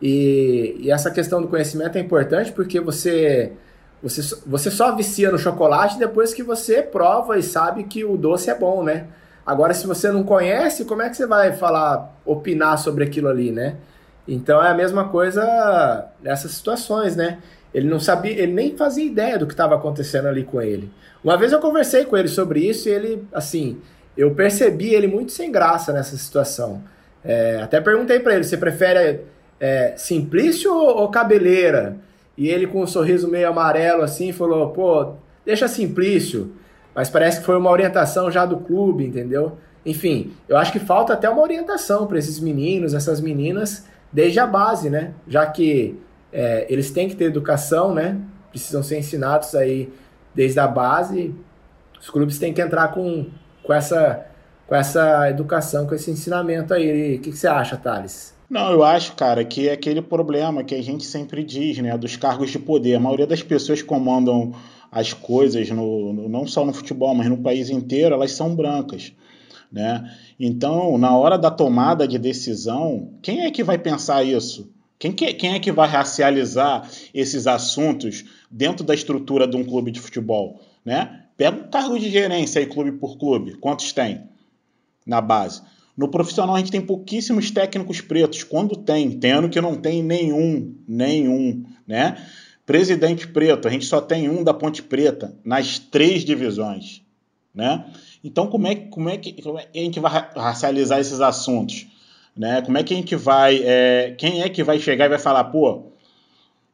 [0.00, 3.52] E, e, essa questão do conhecimento é importante porque você,
[4.02, 8.50] você, você só vicia no chocolate depois que você prova e sabe que o doce
[8.50, 9.06] é bom, né?
[9.44, 13.50] Agora, se você não conhece, como é que você vai falar, opinar sobre aquilo ali,
[13.50, 13.76] né?
[14.26, 17.38] Então é a mesma coisa nessas situações, né?
[17.74, 20.90] Ele não sabia, ele nem fazia ideia do que estava acontecendo ali com ele.
[21.24, 23.78] Uma vez eu conversei com ele sobre isso e ele, assim,
[24.16, 26.82] eu percebi ele muito sem graça nessa situação.
[27.24, 29.20] É, até perguntei para ele: você prefere
[29.58, 31.96] é, Simplício ou, ou Cabeleira?
[32.36, 36.52] E ele, com um sorriso meio amarelo assim, falou: pô, deixa Simplício.
[36.94, 39.56] Mas parece que foi uma orientação já do clube, entendeu?
[39.84, 44.46] Enfim, eu acho que falta até uma orientação para esses meninos, essas meninas, desde a
[44.46, 45.12] base, né?
[45.26, 45.98] Já que
[46.32, 48.20] é, eles têm que ter educação, né?
[48.50, 49.92] Precisam ser ensinados aí
[50.34, 51.34] desde a base.
[52.00, 53.26] Os clubes têm que entrar com
[53.62, 54.26] com essa,
[54.66, 57.16] com essa educação, com esse ensinamento aí.
[57.16, 58.34] O que, que você acha, Thales?
[58.50, 62.16] Não, eu acho, cara, que é aquele problema que a gente sempre diz, né, dos
[62.16, 62.94] cargos de poder.
[62.94, 64.52] A maioria das pessoas que comandam
[64.90, 69.12] as coisas, no, no, não só no futebol, mas no país inteiro, elas são brancas.
[69.70, 70.04] Né?
[70.38, 74.70] Então, na hora da tomada de decisão, quem é que vai pensar isso?
[75.02, 79.90] Quem, que, quem é que vai racializar esses assuntos dentro da estrutura de um clube
[79.90, 80.60] de futebol?
[80.84, 81.24] Né?
[81.36, 83.56] Pega o cargo de gerência aí, clube por clube.
[83.56, 84.22] Quantos tem
[85.04, 85.60] na base?
[85.96, 88.44] No profissional a gente tem pouquíssimos técnicos pretos.
[88.44, 92.24] Quando tem, tem ano que não tem nenhum, nenhum, né?
[92.64, 97.02] Presidente preto, a gente só tem um da Ponte Preta nas três divisões,
[97.52, 97.86] né?
[98.22, 101.88] Então como é, como é, que, como é que a gente vai racializar esses assuntos?
[102.36, 102.62] Né?
[102.62, 103.62] Como é que a gente vai.
[103.64, 105.92] É, quem é que vai chegar e vai falar, pô,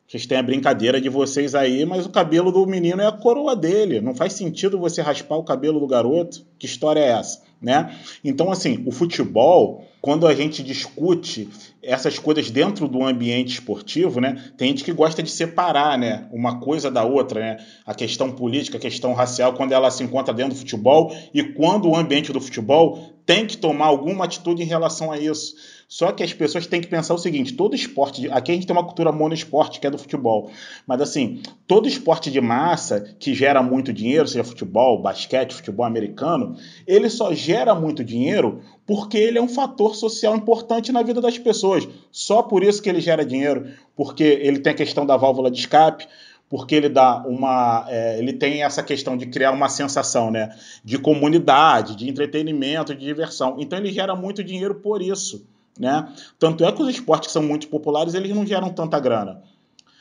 [0.09, 3.55] vocês têm a brincadeira de vocês aí, mas o cabelo do menino é a coroa
[3.55, 4.01] dele.
[4.01, 6.47] Não faz sentido você raspar o cabelo do garoto.
[6.59, 7.43] Que história é essa?
[7.61, 7.95] Né?
[8.25, 11.49] Então, assim, o futebol, quando a gente discute
[11.89, 16.61] essas coisas dentro do ambiente esportivo, né, tem gente que gosta de separar né, uma
[16.61, 17.57] coisa da outra, né?
[17.87, 21.89] a questão política, a questão racial, quando ela se encontra dentro do futebol e quando
[21.89, 25.55] o ambiente do futebol tem que tomar alguma atitude em relação a isso.
[25.87, 28.75] Só que as pessoas têm que pensar o seguinte: todo esporte, aqui a gente tem
[28.75, 30.51] uma cultura monoesporte que é do futebol,
[30.87, 36.57] mas assim, todo esporte de massa que gera muito dinheiro, seja futebol, basquete, futebol americano,
[36.87, 41.37] ele só gera muito dinheiro porque ele é um fator social importante na vida das
[41.37, 41.78] pessoas.
[42.11, 45.61] Só por isso que ele gera dinheiro, porque ele tem a questão da válvula de
[45.61, 46.07] escape,
[46.49, 47.85] porque ele dá uma.
[47.89, 53.05] É, ele tem essa questão de criar uma sensação né, de comunidade, de entretenimento, de
[53.05, 53.57] diversão.
[53.59, 55.47] Então ele gera muito dinheiro por isso.
[55.79, 56.09] Né?
[56.39, 59.43] Tanto é que os esportes que são muito populares, eles não geram tanta grana.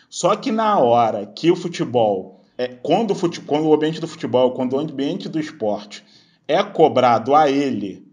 [0.09, 4.07] Só que na hora que o futebol, é, quando, o fute, quando o ambiente do
[4.07, 6.03] futebol, quando o ambiente do esporte
[6.47, 8.06] é cobrado a ele,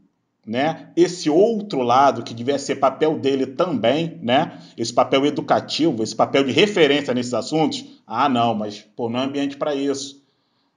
[0.47, 0.89] né?
[0.97, 4.59] Esse outro lado que devia ser papel dele também, né?
[4.77, 7.85] Esse papel educativo, esse papel de referência nesses assuntos.
[8.07, 10.23] Ah, não, mas pô, não é ambiente para isso,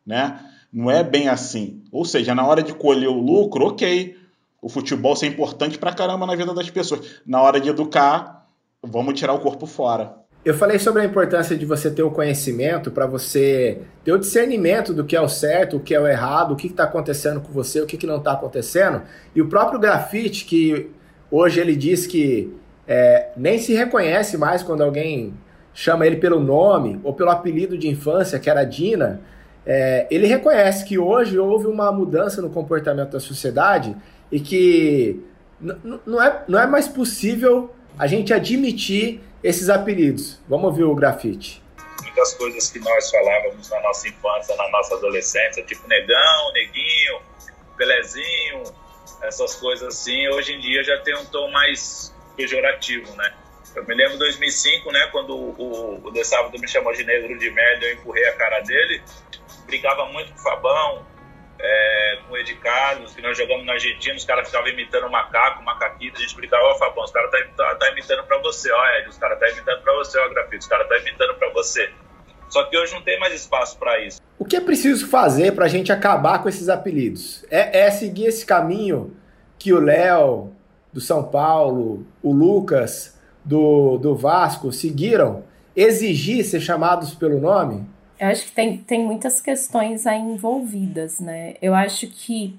[0.06, 0.40] né?
[0.72, 1.82] Não é bem assim.
[1.92, 4.16] Ou seja, na hora de colher o lucro, ok,
[4.62, 7.22] o futebol ser importante pra caramba na vida das pessoas.
[7.26, 8.48] Na hora de educar,
[8.82, 10.27] vamos tirar o corpo fora.
[10.48, 14.94] Eu falei sobre a importância de você ter o conhecimento para você ter o discernimento
[14.94, 17.52] do que é o certo, o que é o errado, o que está acontecendo com
[17.52, 19.02] você, o que, que não está acontecendo.
[19.36, 20.90] E o próprio grafite, que
[21.30, 22.50] hoje ele diz que
[22.88, 25.34] é, nem se reconhece mais quando alguém
[25.74, 29.20] chama ele pelo nome ou pelo apelido de infância, que era Dina,
[29.66, 33.94] é, ele reconhece que hoje houve uma mudança no comportamento da sociedade
[34.32, 35.22] e que
[36.06, 40.40] não é, não é mais possível a gente admitir esses apelidos.
[40.48, 41.62] Vamos ouvir o grafite.
[42.02, 47.20] Muitas coisas que nós falávamos na nossa infância, na nossa adolescência, tipo negão, neguinho,
[47.76, 48.64] pelezinho,
[49.24, 53.34] essas coisas assim, hoje em dia já tem um tom mais pejorativo, né?
[53.76, 57.38] Eu me lembro de 2005, né, quando o, o De Sábado me chamou de negro
[57.38, 59.04] de merda, eu empurrei a cara dele.
[59.66, 61.06] Brigava muito com o Fabão,
[61.60, 65.64] é, com o Ed Carlos, que nós jogamos na Argentina, os caras ficavam imitando macaco,
[65.64, 69.10] macaquito, a gente brincava, ó, Fabão, os caras tá, tá, imitando pra você, ó, Ed,
[69.10, 71.90] os caras tá imitando pra você, ó, Grafite, os caras tá imitando pra você.
[72.50, 74.22] Só que hoje não tem mais espaço para isso.
[74.40, 77.44] O que é preciso fazer para a gente acabar com esses apelidos?
[77.50, 79.16] É, é seguir esse caminho
[79.60, 80.54] que o Léo,
[80.94, 85.44] do São Paulo, o Lucas, do, do Vasco, seguiram?
[85.76, 87.88] Exigir ser chamados pelo nome?
[88.20, 91.54] Eu acho que tem, tem muitas questões aí envolvidas, né?
[91.62, 92.58] Eu acho que,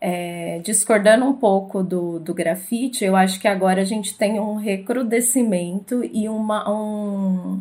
[0.00, 4.54] é, discordando um pouco do, do grafite, eu acho que agora a gente tem um
[4.54, 7.60] recrudescimento e uma, um,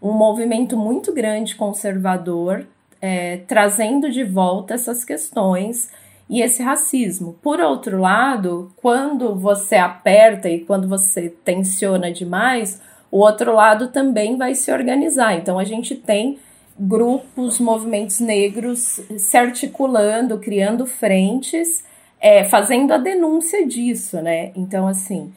[0.00, 2.66] um movimento muito grande conservador,
[3.02, 5.90] é, trazendo de volta essas questões
[6.28, 7.34] e esse racismo.
[7.42, 14.38] Por outro lado, quando você aperta e quando você tensiona demais, o outro lado também
[14.38, 15.34] vai se organizar.
[15.36, 16.38] Então a gente tem
[16.78, 21.84] grupos, movimentos negros se articulando, criando frentes,
[22.20, 24.52] é, fazendo a denúncia disso, né?
[24.54, 25.32] Então, assim,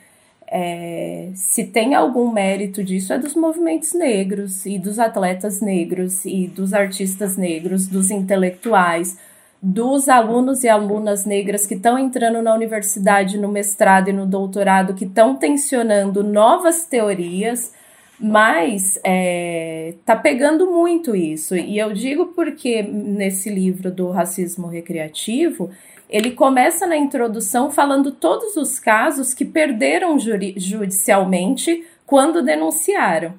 [0.52, 6.47] é, se tem algum mérito disso, é dos movimentos negros e dos atletas negros e
[6.47, 9.17] dos artistas negros, dos intelectuais,
[9.62, 14.93] dos alunos e alunas negras que estão entrando na universidade, no mestrado e no doutorado,
[14.93, 17.71] que estão tensionando novas teorias,
[18.20, 21.56] mas é, tá pegando muito isso.
[21.56, 25.70] E eu digo porque nesse livro do racismo recreativo
[26.10, 33.36] ele começa na introdução falando todos os casos que perderam judicialmente quando denunciaram.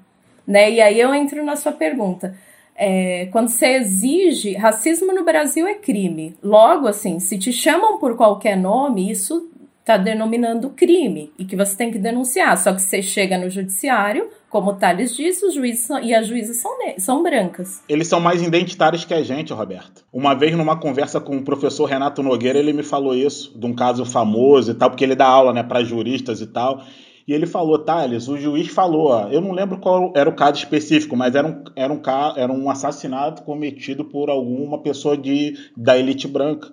[0.46, 0.70] Né?
[0.70, 2.34] E aí eu entro na sua pergunta.
[2.76, 6.34] É, quando você exige, racismo no Brasil é crime.
[6.42, 11.76] Logo, assim, se te chamam por qualquer nome, isso está denominando crime e que você
[11.76, 12.56] tem que denunciar.
[12.56, 16.26] Só que você chega no judiciário, como o Thales disse, os juízes são, e as
[16.26, 17.82] juízas são, são brancas.
[17.88, 20.04] Eles são mais identitários que a gente, Roberto.
[20.12, 23.72] Uma vez, numa conversa com o professor Renato Nogueira, ele me falou isso, de um
[23.72, 26.82] caso famoso e tal, porque ele dá aula né, para juristas e tal.
[27.28, 30.58] E ele falou, Thales, o juiz falou, ó, eu não lembro qual era o caso
[30.58, 32.02] específico, mas era um, era um,
[32.36, 36.72] era um assassinato cometido por alguma pessoa de, da elite branca.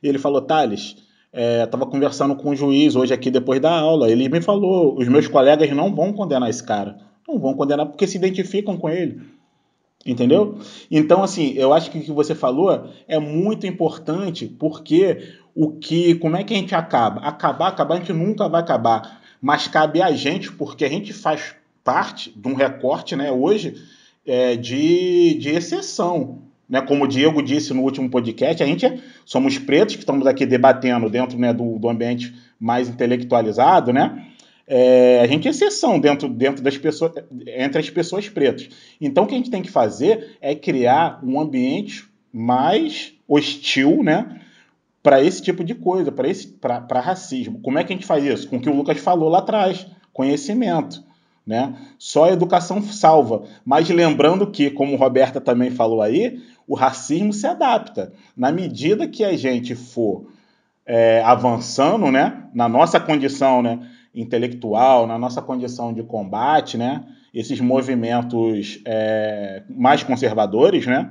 [0.00, 0.94] E ele falou, Thales,
[1.64, 4.10] estava é, conversando com o juiz hoje aqui depois da aula.
[4.10, 6.96] Ele me falou: os meus colegas não vão condenar esse cara.
[7.28, 9.20] Não vão condenar porque se identificam com ele.
[10.04, 10.58] Entendeu?
[10.88, 16.14] Então, assim, eu acho que o que você falou é muito importante, porque o que.
[16.14, 17.20] Como é que a gente acaba?
[17.22, 19.20] Acabar, acabar, a gente nunca vai acabar.
[19.42, 23.74] Mas cabe a gente, porque a gente faz parte de um recorte, né, hoje,
[24.24, 26.42] é, de, de exceção.
[26.68, 26.80] Né?
[26.80, 30.44] Como o Diego disse no último podcast, a gente é, somos pretos que estamos aqui
[30.44, 34.26] debatendo dentro né, do, do ambiente mais intelectualizado, né?
[34.68, 37.12] É, a gente é exceção dentro, dentro das pessoas,
[37.46, 38.68] entre as pessoas pretas.
[39.00, 44.40] Então, o que a gente tem que fazer é criar um ambiente mais hostil, né?
[45.02, 47.60] Para esse tipo de coisa, para racismo.
[47.60, 48.48] Como é que a gente faz isso?
[48.48, 51.04] Com o que o Lucas falou lá atrás: conhecimento.
[51.46, 51.76] Né?
[51.96, 53.44] Só a educação salva.
[53.64, 58.12] Mas lembrando que, como Roberta também falou aí, o racismo se adapta.
[58.36, 60.26] Na medida que a gente for
[60.84, 63.78] é, avançando né, na nossa condição né,
[64.16, 71.10] intelectual, na nossa condição de combate, né, esses movimentos é, mais conservadores, né,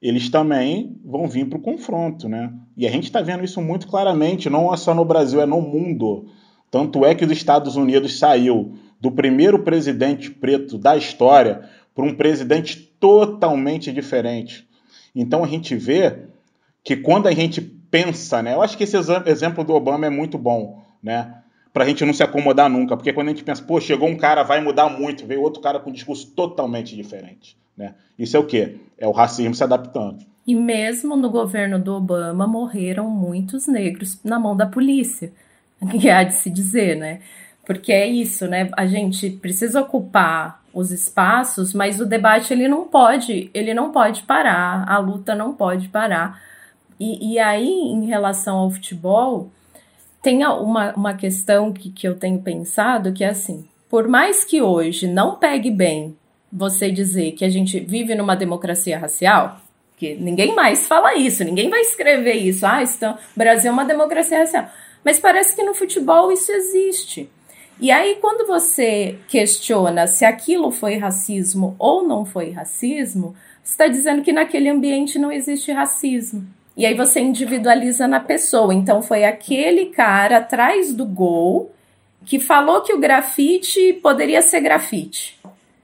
[0.00, 2.28] eles também vão vir para o confronto.
[2.28, 2.52] Né?
[2.76, 5.60] E a gente está vendo isso muito claramente, não é só no Brasil, é no
[5.60, 6.26] mundo.
[6.70, 12.14] Tanto é que os Estados Unidos saiu do primeiro presidente preto da história para um
[12.14, 14.68] presidente totalmente diferente.
[15.14, 16.28] Então a gente vê
[16.84, 18.54] que quando a gente pensa, né?
[18.54, 18.96] Eu acho que esse
[19.26, 21.42] exemplo do Obama é muito bom, né?
[21.72, 22.96] Para a gente não se acomodar nunca.
[22.96, 25.78] Porque quando a gente pensa, pô, chegou um cara, vai mudar muito, veio outro cara
[25.78, 27.56] com um discurso totalmente diferente.
[27.76, 27.94] Né?
[28.18, 28.76] Isso é o quê?
[28.98, 30.26] É o racismo se adaptando.
[30.46, 35.32] E mesmo no governo do Obama morreram muitos negros na mão da polícia,
[36.00, 37.20] que há de se dizer, né?
[37.66, 38.70] Porque é isso, né?
[38.74, 44.22] A gente precisa ocupar os espaços, mas o debate ele não pode, ele não pode
[44.22, 46.40] parar, a luta não pode parar.
[46.98, 49.50] E, e aí, em relação ao futebol,
[50.28, 54.60] tem uma, uma questão que, que eu tenho pensado que é assim: por mais que
[54.60, 56.14] hoje não pegue bem
[56.52, 59.58] você dizer que a gente vive numa democracia racial,
[59.96, 64.40] que ninguém mais fala isso, ninguém vai escrever isso, ah, então, Brasil é uma democracia
[64.40, 64.68] racial.
[65.02, 67.30] Mas parece que no futebol isso existe.
[67.80, 74.20] E aí, quando você questiona se aquilo foi racismo ou não foi racismo, está dizendo
[74.20, 76.46] que naquele ambiente não existe racismo.
[76.78, 78.72] E aí você individualiza na pessoa.
[78.72, 81.72] Então foi aquele cara atrás do gol
[82.24, 85.36] que falou que o grafite poderia ser grafite.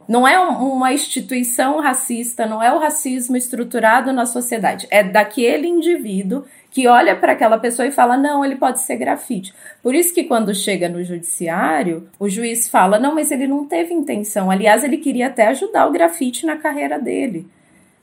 [0.06, 4.86] Não é uma instituição racista, não é o racismo estruturado na sociedade.
[4.88, 9.52] É daquele indivíduo que olha para aquela pessoa e fala: não, ele pode ser grafite.
[9.82, 13.92] Por isso que quando chega no judiciário, o juiz fala: não, mas ele não teve
[13.92, 14.48] intenção.
[14.48, 17.48] Aliás, ele queria até ajudar o grafite na carreira dele.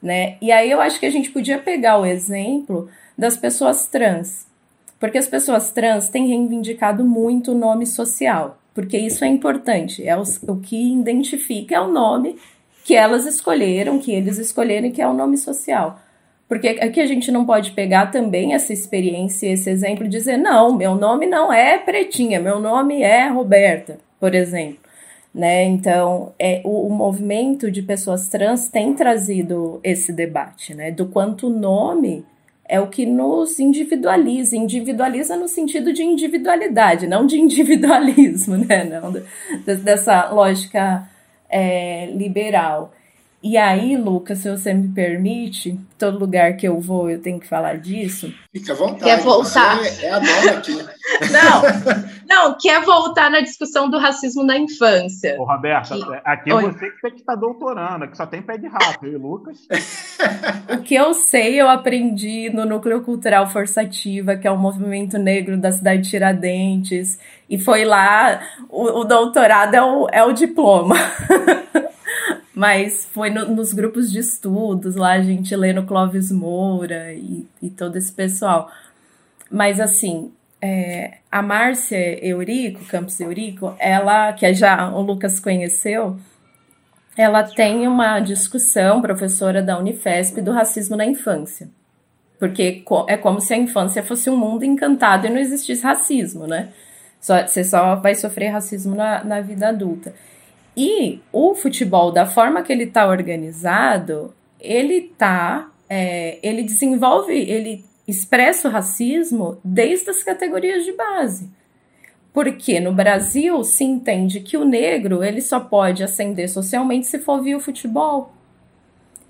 [0.01, 0.37] Né?
[0.41, 4.47] E aí eu acho que a gente podia pegar o exemplo das pessoas trans.
[4.99, 10.15] Porque as pessoas trans têm reivindicado muito o nome social porque isso é importante, é
[10.17, 12.37] o, o que identifica é o nome
[12.83, 15.99] que elas escolheram, que eles escolheram, que é o nome social.
[16.47, 20.75] Porque aqui a gente não pode pegar também essa experiência, esse exemplo e dizer, não,
[20.75, 24.79] meu nome não é Pretinha, meu nome é Roberta, por exemplo.
[25.33, 25.63] Né?
[25.63, 30.91] Então, é, o, o movimento de pessoas trans tem trazido esse debate, né?
[30.91, 32.25] Do quanto o nome
[32.71, 38.83] é o que nos individualiza, individualiza no sentido de individualidade, não de individualismo, né?
[38.83, 39.13] Não,
[39.77, 41.07] dessa lógica
[41.49, 42.93] é, liberal.
[43.43, 47.47] E aí, Lucas, se você me permite, todo lugar que eu vou eu tenho que
[47.47, 48.31] falar disso.
[48.53, 49.03] Fica à vontade.
[49.03, 49.77] Quer voltar?
[49.79, 50.77] Você é a dona aqui.
[51.31, 51.61] Não,
[52.31, 55.35] não, quer voltar na discussão do racismo na infância.
[55.37, 56.13] Ô, Roberta, que...
[56.13, 56.63] É, aqui é Oi.
[56.63, 59.67] você que tem que estar doutorando, que só tem pé de rato, e Lucas?
[60.73, 65.57] o que eu sei, eu aprendi no Núcleo Cultural Forçativa, que é o movimento negro
[65.57, 67.19] da cidade de Tiradentes,
[67.49, 70.95] e foi lá, o, o doutorado é o, é o diploma.
[72.55, 77.69] Mas foi no, nos grupos de estudos, lá a gente lendo Clóvis Moura e, e
[77.69, 78.69] todo esse pessoal.
[79.49, 86.17] Mas assim, é, a Márcia Eurico, Campos Eurico, ela, que já o Lucas conheceu,
[87.17, 91.69] ela tem uma discussão, professora da Unifesp, do racismo na infância.
[92.39, 96.69] Porque é como se a infância fosse um mundo encantado e não existisse racismo, né?
[97.19, 100.13] Só, você só vai sofrer racismo na, na vida adulta.
[100.75, 105.69] E o futebol, da forma que ele está organizado, ele tá.
[105.87, 111.49] É, ele desenvolve, ele expressa o racismo desde as categorias de base.
[112.33, 117.41] Porque no Brasil se entende que o negro ele só pode ascender socialmente se for
[117.41, 118.33] via o futebol.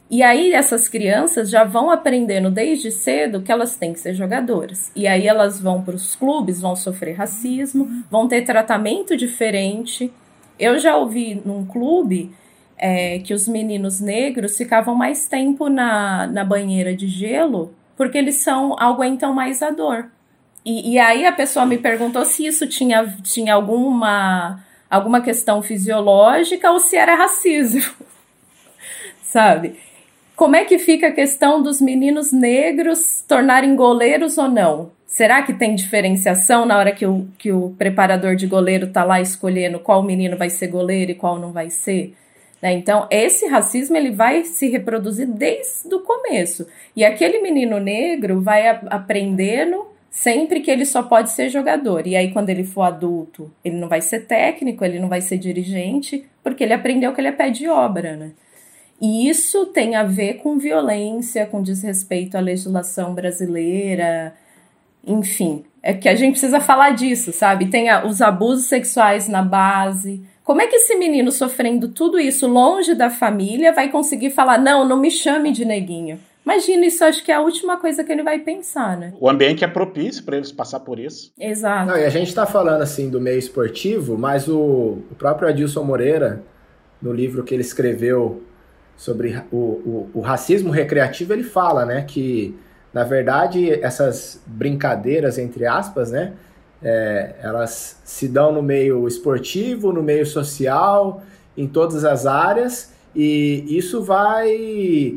[0.10, 4.92] E aí essas crianças já vão aprendendo desde cedo que elas têm que ser jogadoras.
[4.96, 10.12] E aí elas vão para os clubes, vão sofrer racismo, vão ter tratamento diferente.
[10.60, 12.32] Eu já ouvi num clube
[12.78, 18.38] é, que os meninos negros ficavam mais tempo na, na banheira de gelo porque eles
[18.38, 20.08] são aguentam mais a dor.
[20.66, 26.72] E, e aí a pessoa me perguntou se isso tinha, tinha alguma, alguma questão fisiológica
[26.72, 27.94] ou se era racismo.
[29.22, 29.80] Sabe?
[30.36, 34.92] Como é que fica a questão dos meninos negros tornarem goleiros ou não?
[35.06, 39.22] Será que tem diferenciação na hora que o, que o preparador de goleiro está lá
[39.22, 42.16] escolhendo qual menino vai ser goleiro e qual não vai ser?
[42.62, 42.74] Né?
[42.74, 46.68] Então, esse racismo ele vai se reproduzir desde o começo.
[46.96, 52.06] E aquele menino negro vai aprendendo sempre que ele só pode ser jogador.
[52.06, 55.38] E aí, quando ele for adulto, ele não vai ser técnico, ele não vai ser
[55.38, 58.32] dirigente, porque ele aprendeu que ele é pé de obra, né?
[59.02, 64.36] E isso tem a ver com violência, com desrespeito à legislação brasileira,
[65.06, 67.68] enfim, é que a gente precisa falar disso, sabe?
[67.68, 70.24] Tem a, os abusos sexuais na base.
[70.44, 74.88] Como é que esse menino sofrendo tudo isso longe da família vai conseguir falar, não,
[74.88, 76.20] não me chame de neguinho?
[76.44, 79.14] Imagina, isso acho que é a última coisa que ele vai pensar, né?
[79.20, 81.32] O ambiente é propício para eles passar por isso.
[81.40, 81.86] Exato.
[81.86, 84.58] Não, e a gente está falando assim do meio esportivo, mas o,
[85.12, 86.42] o, próprio Adilson Moreira,
[87.00, 88.42] no livro que ele escreveu
[88.98, 92.58] sobre o, o, o racismo recreativo, ele fala, né, que
[92.94, 96.34] na verdade, essas brincadeiras, entre aspas, né?
[96.84, 101.22] É, elas se dão no meio esportivo, no meio social,
[101.56, 104.50] em todas as áreas, e isso vai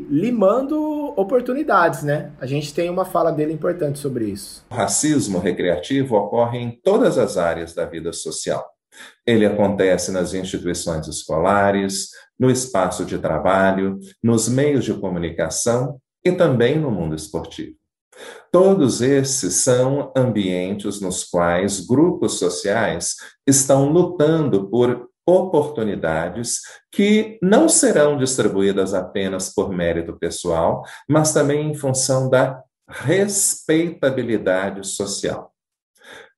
[0.09, 2.31] limando oportunidades, né?
[2.39, 4.65] A gente tem uma fala dele importante sobre isso.
[4.69, 8.65] O racismo recreativo ocorre em todas as áreas da vida social.
[9.25, 12.09] Ele acontece nas instituições escolares,
[12.39, 17.75] no espaço de trabalho, nos meios de comunicação e também no mundo esportivo.
[18.55, 28.17] Todos esses são ambientes nos quais grupos sociais estão lutando por oportunidades que não serão
[28.17, 35.51] distribuídas apenas por mérito pessoal, mas também em função da respeitabilidade social.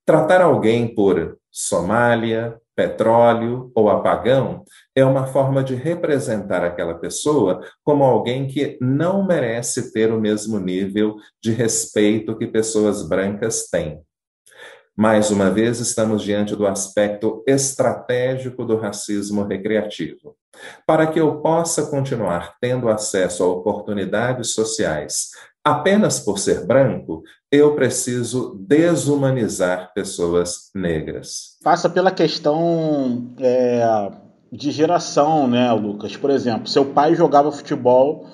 [0.03, 4.63] Tratar alguém por Somália, petróleo ou apagão
[4.97, 10.59] é uma forma de representar aquela pessoa como alguém que não merece ter o mesmo
[10.59, 14.01] nível de respeito que pessoas brancas têm.
[14.95, 20.35] Mais uma vez, estamos diante do aspecto estratégico do racismo recreativo.
[20.87, 25.29] Para que eu possa continuar tendo acesso a oportunidades sociais
[25.63, 27.21] apenas por ser branco,
[27.51, 31.57] eu preciso desumanizar pessoas negras.
[31.63, 33.83] Passa pela questão é,
[34.51, 36.15] de geração, né, Lucas?
[36.15, 38.27] Por exemplo, seu pai jogava futebol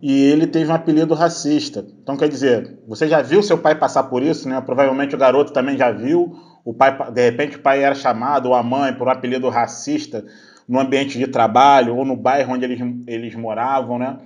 [0.00, 1.84] e ele teve um apelido racista.
[2.02, 4.60] Então, quer dizer, você já viu seu pai passar por isso, né?
[4.60, 6.36] Provavelmente o garoto também já viu.
[6.64, 10.24] O pai, de repente, o pai era chamado, ou a mãe, por um apelido racista
[10.68, 14.18] no ambiente de trabalho ou no bairro onde eles, eles moravam, né?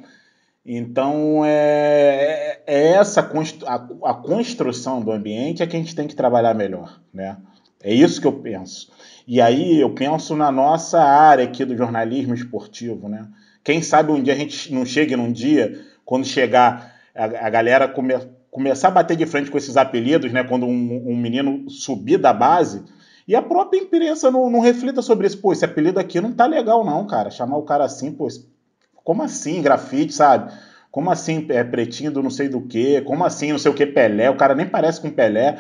[0.65, 3.75] Então, é, é essa a,
[4.11, 7.37] a construção do ambiente é que a gente tem que trabalhar melhor, né?
[7.83, 8.91] É isso que eu penso.
[9.27, 13.27] E aí eu penso na nossa área aqui do jornalismo esportivo, né?
[13.65, 17.89] Quem sabe um dia a gente não chegue num dia, quando chegar a, a galera
[17.89, 18.15] come,
[18.51, 20.45] começar a bater de frente com esses apelidos, né?
[20.45, 22.83] Quando um, um menino subir da base,
[23.27, 25.39] e a própria imprensa não, não, reflita sobre isso.
[25.39, 27.31] Pô, esse apelido aqui não tá legal, não, cara.
[27.31, 28.27] Chamar o cara assim, pô,
[29.05, 30.53] como assim grafite, sabe?
[30.91, 33.01] Como assim é pretinho do não sei do que?
[33.03, 34.29] Como assim não sei o que Pelé?
[34.29, 35.59] O cara nem parece com Pelé.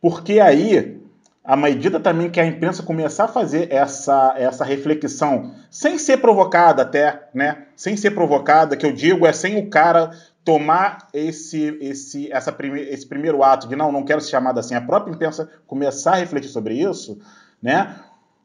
[0.00, 1.01] Porque aí
[1.44, 6.82] a medida também que a imprensa começar a fazer essa, essa reflexão, sem ser provocada
[6.82, 7.64] até, né?
[7.74, 10.12] Sem ser provocada, que eu digo, é sem o cara
[10.44, 14.74] tomar esse, esse, essa prime, esse primeiro ato de não, não quero ser chamado assim,
[14.74, 17.18] a própria imprensa começar a refletir sobre isso,
[17.60, 17.96] né?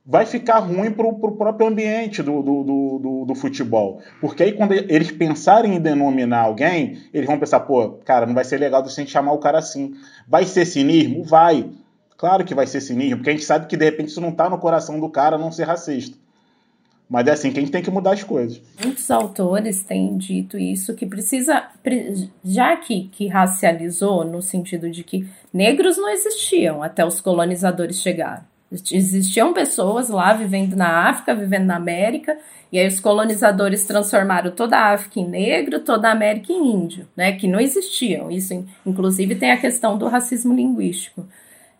[0.10, 4.02] Vai ficar ruim para o próprio ambiente do, do, do, do, futebol.
[4.22, 8.46] Porque aí, quando eles pensarem em denominar alguém, eles vão pensar, pô, cara, não vai
[8.46, 9.96] ser legal de gente chamar o cara assim.
[10.26, 11.26] Vai ser cinismo?
[11.26, 11.70] Vai.
[12.18, 14.50] Claro que vai ser cinismo, porque a gente sabe que de repente isso não está
[14.50, 16.18] no coração do cara não ser racista.
[17.10, 18.62] Mas é assim que a gente tem que mudar as coisas.
[18.84, 21.68] Muitos autores têm dito isso, que precisa,
[22.44, 28.44] já que, que racializou, no sentido de que negros não existiam até os colonizadores chegarem.
[28.92, 32.38] Existiam pessoas lá vivendo na África, vivendo na América,
[32.70, 37.08] e aí os colonizadores transformaram toda a África em negro, toda a América em índio,
[37.16, 37.32] né?
[37.32, 38.30] Que não existiam.
[38.30, 41.26] Isso, inclusive, tem a questão do racismo linguístico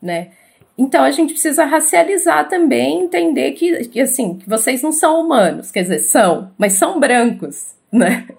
[0.02, 0.30] né?
[0.78, 5.72] Então a gente precisa racializar também, entender que, que assim, que vocês não são humanos,
[5.72, 8.28] quer dizer, são, mas são brancos, né?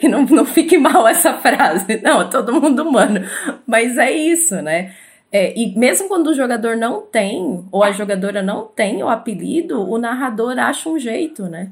[0.00, 2.00] Que não, não fique mal essa frase.
[2.02, 3.20] Não, é todo mundo humano.
[3.66, 4.94] Mas é isso, né?
[5.30, 9.86] É, e mesmo quando o jogador não tem, ou a jogadora não tem o apelido,
[9.86, 11.70] o narrador acha um jeito, né?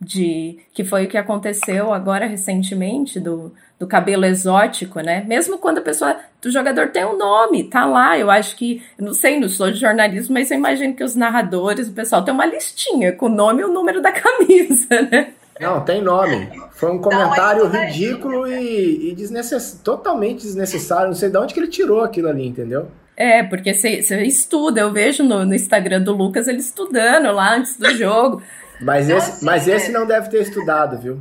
[0.00, 0.58] De.
[0.72, 5.22] Que foi o que aconteceu agora recentemente do, do cabelo exótico, né?
[5.26, 8.18] Mesmo quando a pessoa, o jogador tem um nome, tá lá.
[8.18, 11.88] Eu acho que, não sei, não sou de jornalismo, mas eu imagino que os narradores,
[11.88, 15.32] o pessoal tem uma listinha com o nome e o número da camisa, né?
[15.60, 16.48] Não, tem nome.
[16.72, 19.78] Foi um comentário não, ridículo e, e desnecess...
[19.84, 21.08] totalmente desnecessário.
[21.08, 22.88] Não sei de onde que ele tirou aquilo ali, entendeu?
[23.14, 27.76] É, porque você estuda, eu vejo no, no, Instagram do Lucas ele estudando lá antes
[27.76, 28.42] do jogo.
[28.82, 31.20] Mas esse, mas esse não deve ter estudado, viu?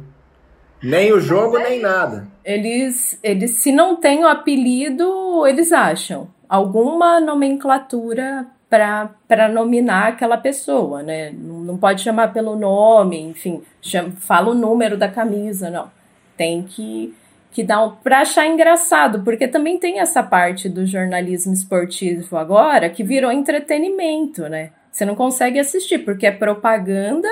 [0.81, 2.27] Nem o jogo, é nem nada.
[2.43, 11.03] Eles, eles, se não tem o apelido, eles acham alguma nomenclatura para nominar aquela pessoa,
[11.03, 11.31] né?
[11.31, 15.89] Não pode chamar pelo nome, enfim, chama, fala o número da camisa, não.
[16.37, 17.13] Tem que,
[17.51, 22.89] que dar um, para achar engraçado, porque também tem essa parte do jornalismo esportivo agora
[22.89, 24.69] que virou entretenimento, né?
[24.99, 27.29] Você não consegue assistir porque é propaganda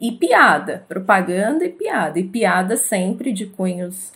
[0.00, 4.12] e piada, propaganda e piada, e piada sempre de cunhos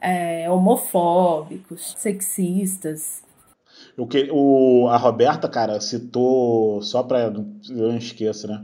[0.00, 3.22] é, homofóbicos, sexistas.
[3.96, 8.60] O que o, a Roberta, cara, citou, só para eu não esqueça, né?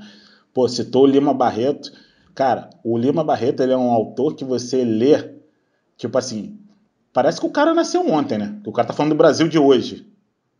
[0.52, 1.92] Pô, citou o Lima Barreto.
[2.34, 5.36] Cara, o Lima Barreto ele é um autor que você lê,
[5.96, 6.58] tipo assim,
[7.12, 8.58] parece que o cara nasceu ontem, né?
[8.64, 10.04] Que o cara tá falando do Brasil de hoje,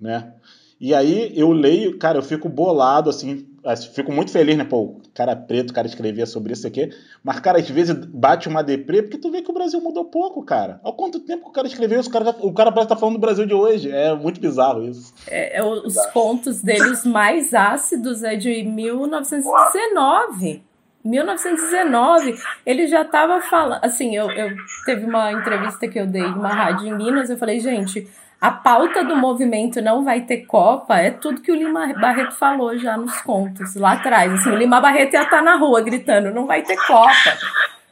[0.01, 0.35] né?
[0.83, 3.47] E aí eu leio, cara, eu fico bolado, assim,
[3.95, 4.65] fico muito feliz, né?
[4.65, 6.91] Pô, cara preto, cara escrevia sobre isso aqui.
[7.23, 10.45] Mas, cara, às vezes bate uma deprê, porque tu vê que o Brasil mudou pouco,
[10.45, 10.81] cara.
[10.83, 12.01] Há quanto tempo que o cara escreveu?
[12.01, 13.93] O cara, o cara parece estar tá falando do Brasil de hoje.
[13.93, 15.15] É muito bizarro isso.
[15.29, 16.13] É, é os bizarro.
[16.13, 20.65] contos deles mais ácidos é de 1919.
[21.05, 22.35] 1919,
[22.67, 23.85] ele já estava falando.
[23.85, 24.51] Assim, eu, eu
[24.85, 27.31] teve uma entrevista que eu dei numa rádio em Minas.
[27.31, 28.09] Eu falei, gente,
[28.43, 32.77] a pauta do movimento não vai ter Copa é tudo que o Lima Barreto falou
[32.77, 34.33] já nos contos, lá atrás.
[34.33, 37.39] Assim, o Lima Barreto ia estar tá na rua gritando, não vai ter Copa.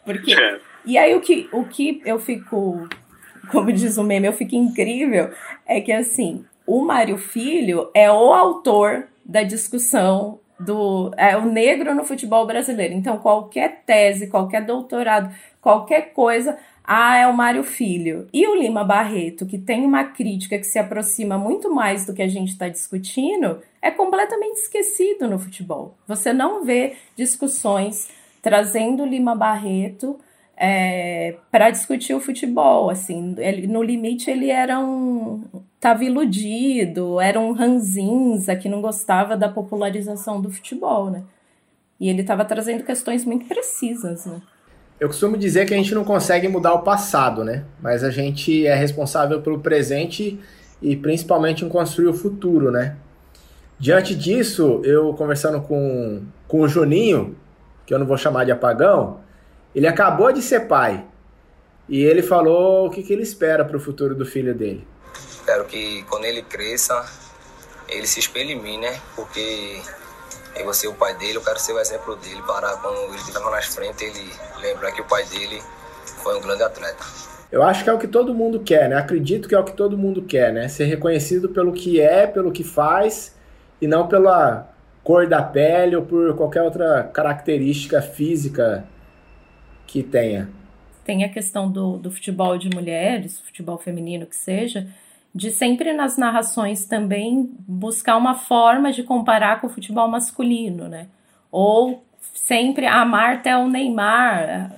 [0.05, 0.35] Porque...
[0.85, 2.89] E aí o que, o que eu fico,
[3.53, 5.31] como diz o meme, eu fico incrível,
[5.65, 11.95] é que assim, o Mário Filho é o autor da discussão do é, o negro
[11.95, 12.93] no futebol brasileiro.
[12.93, 16.59] Então, qualquer tese, qualquer doutorado, qualquer coisa,
[16.93, 18.27] ah, é o Mário Filho.
[18.33, 22.21] E o Lima Barreto, que tem uma crítica que se aproxima muito mais do que
[22.21, 25.97] a gente está discutindo, é completamente esquecido no futebol.
[26.09, 28.09] Você não vê discussões
[28.43, 30.19] trazendo Lima Barreto
[30.57, 32.91] é, para discutir o futebol.
[32.91, 35.45] Assim, ele, no limite ele era um
[35.77, 41.23] estava iludido, era um ranzinza que não gostava da popularização do futebol, né?
[42.01, 44.43] E ele estava trazendo questões muito precisas, né?
[45.01, 47.65] Eu costumo dizer que a gente não consegue mudar o passado, né?
[47.81, 50.39] Mas a gente é responsável pelo presente
[50.83, 52.97] e principalmente em construir o futuro, né?
[53.79, 57.35] Diante disso, eu conversando com, com o Juninho,
[57.87, 59.21] que eu não vou chamar de apagão,
[59.75, 61.03] ele acabou de ser pai.
[61.89, 64.87] E ele falou o que, que ele espera para o futuro do filho dele.
[65.31, 67.11] Espero que quando ele cresça,
[67.89, 69.01] ele se espelhe em mim, né?
[69.17, 69.81] Porque
[70.57, 73.17] eu vou ser o pai dele, eu quero ser o exemplo dele para quando ele
[73.17, 75.63] estiver mais frente, ele lembrar que o pai dele
[76.23, 77.05] foi um grande atleta.
[77.51, 78.97] Eu acho que é o que todo mundo quer, né?
[78.97, 80.69] Acredito que é o que todo mundo quer, né?
[80.69, 83.35] Ser reconhecido pelo que é, pelo que faz
[83.81, 84.73] e não pela
[85.03, 88.85] cor da pele ou por qualquer outra característica física
[89.87, 90.49] que tenha.
[91.05, 94.87] Tem a questão do, do futebol de mulheres, futebol feminino que seja,
[95.35, 101.07] de sempre nas narrações também buscar uma forma de comparar com o futebol masculino, né?
[101.51, 102.05] Ou
[102.35, 104.73] sempre a Marta é o Neymar,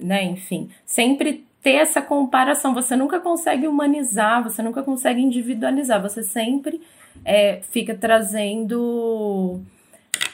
[0.00, 0.24] né?
[0.24, 2.74] Enfim, sempre ter essa comparação.
[2.74, 6.80] Você nunca consegue humanizar, você nunca consegue individualizar, você sempre
[7.24, 9.60] é, fica trazendo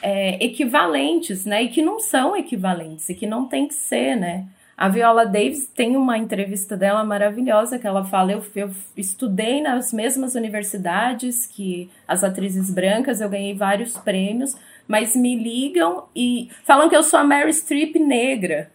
[0.01, 1.63] é, equivalentes, né?
[1.63, 4.47] E que não são equivalentes, e que não tem que ser, né?
[4.79, 9.91] A Viola Davis tem uma entrevista dela maravilhosa que ela fala: eu, eu estudei nas
[9.91, 14.55] mesmas universidades que as atrizes brancas, eu ganhei vários prêmios,
[14.87, 18.71] mas me ligam e falam que eu sou a Mary Streep negra.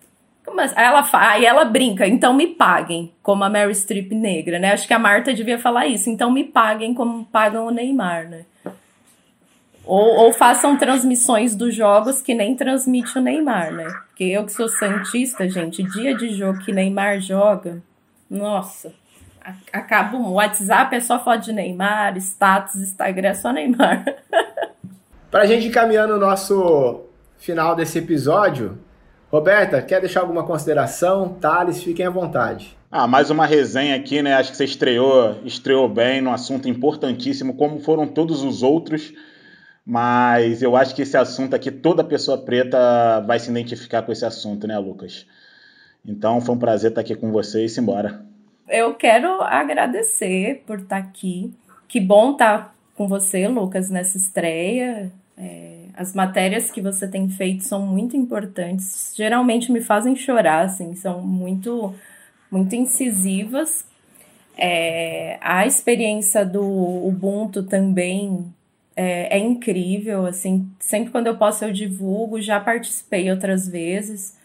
[0.46, 0.74] Assim?
[0.76, 4.74] Aí ela, aí ela brinca, então me paguem como a Mary Streep negra, né?
[4.74, 8.44] Acho que a Marta devia falar isso, então me paguem como pagam o Neymar, né?
[9.86, 13.84] Ou, ou, façam transmissões dos jogos que nem transmite o Neymar, né?
[14.06, 17.82] Porque eu que sou santista, gente, dia de jogo que Neymar joga,
[18.30, 18.94] nossa,
[19.72, 24.04] acaba o WhatsApp é só foto de Neymar, status, Instagram é só Neymar.
[25.30, 27.02] Pra gente encaminhando o nosso
[27.36, 28.78] final desse episódio,
[29.30, 31.36] Roberta, quer deixar alguma consideração?
[31.40, 32.76] Thales, fiquem à vontade.
[32.90, 34.34] Ah, mais uma resenha aqui, né?
[34.34, 39.12] Acho que você estreou, estreou bem no assunto importantíssimo, como foram todos os outros
[39.86, 44.24] mas eu acho que esse assunto aqui, toda pessoa preta vai se identificar com esse
[44.24, 45.26] assunto, né, Lucas?
[46.06, 48.24] Então foi um prazer estar aqui com você e simbora.
[48.68, 51.52] Eu quero agradecer por estar aqui.
[51.86, 55.12] Que bom estar com você, Lucas, nessa estreia.
[55.36, 59.12] É, as matérias que você tem feito são muito importantes.
[59.14, 61.94] Geralmente me fazem chorar, assim, são muito,
[62.50, 63.84] muito incisivas.
[64.56, 68.46] É, a experiência do Ubuntu também
[68.96, 74.38] é, é, incrível, assim, sempre quando eu posso eu divulgo, já participei outras vezes,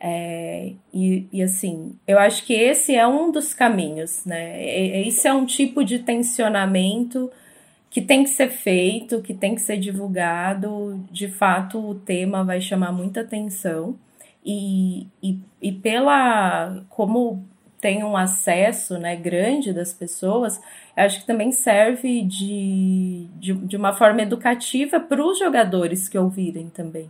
[0.00, 4.64] é, e, e, assim, eu acho que esse é um dos caminhos, né,
[5.06, 7.30] esse é um tipo de tensionamento
[7.90, 12.60] que tem que ser feito, que tem que ser divulgado, de fato o tema vai
[12.60, 13.98] chamar muita atenção,
[14.44, 17.44] e, e, e pela, como
[17.80, 20.60] tem um acesso, né, grande das pessoas,
[20.96, 26.68] acho que também serve de, de, de uma forma educativa para os jogadores que ouvirem
[26.68, 27.08] também.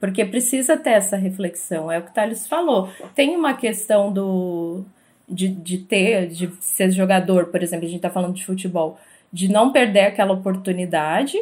[0.00, 2.90] Porque precisa ter essa reflexão, é o que o Thales falou.
[3.14, 4.84] Tem uma questão do
[5.28, 8.98] de, de ter, de ser jogador, por exemplo, a gente está falando de futebol,
[9.32, 11.36] de não perder aquela oportunidade,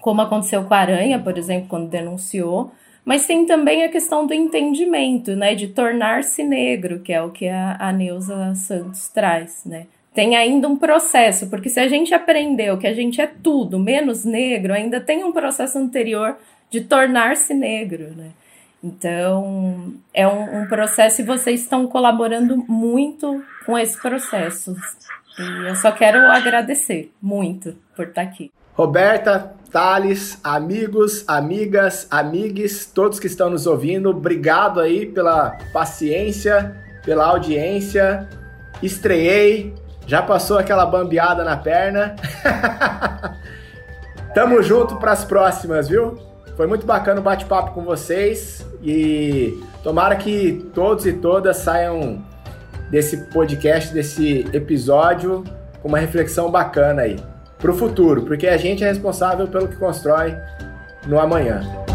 [0.00, 2.72] como aconteceu com a Aranha, por exemplo, quando denunciou,
[3.08, 7.48] mas tem também a questão do entendimento, né, de tornar-se negro, que é o que
[7.48, 9.86] a, a Neuza Santos traz, né?
[10.18, 14.24] tem ainda um processo, porque se a gente aprendeu que a gente é tudo menos
[14.24, 16.36] negro, ainda tem um processo anterior
[16.68, 18.30] de tornar-se negro, né?
[18.82, 24.76] Então, é um, um, processo e vocês estão colaborando muito com esse processo.
[25.38, 28.50] E eu só quero agradecer muito por estar aqui.
[28.74, 37.26] Roberta, Thales, amigos, amigas, amigues, todos que estão nos ouvindo, obrigado aí pela paciência, pela
[37.26, 38.26] audiência.
[38.82, 39.74] Estreiei,
[40.06, 42.16] já passou aquela bambeada na perna.
[44.34, 46.16] Tamo junto para as próximas, viu?
[46.56, 52.24] Foi muito bacana o bate-papo com vocês e tomara que todos e todas saiam
[52.90, 55.44] desse podcast, desse episódio,
[55.82, 57.16] com uma reflexão bacana aí
[57.58, 60.36] para o futuro, porque a gente é responsável pelo que constrói
[61.06, 61.87] no amanhã.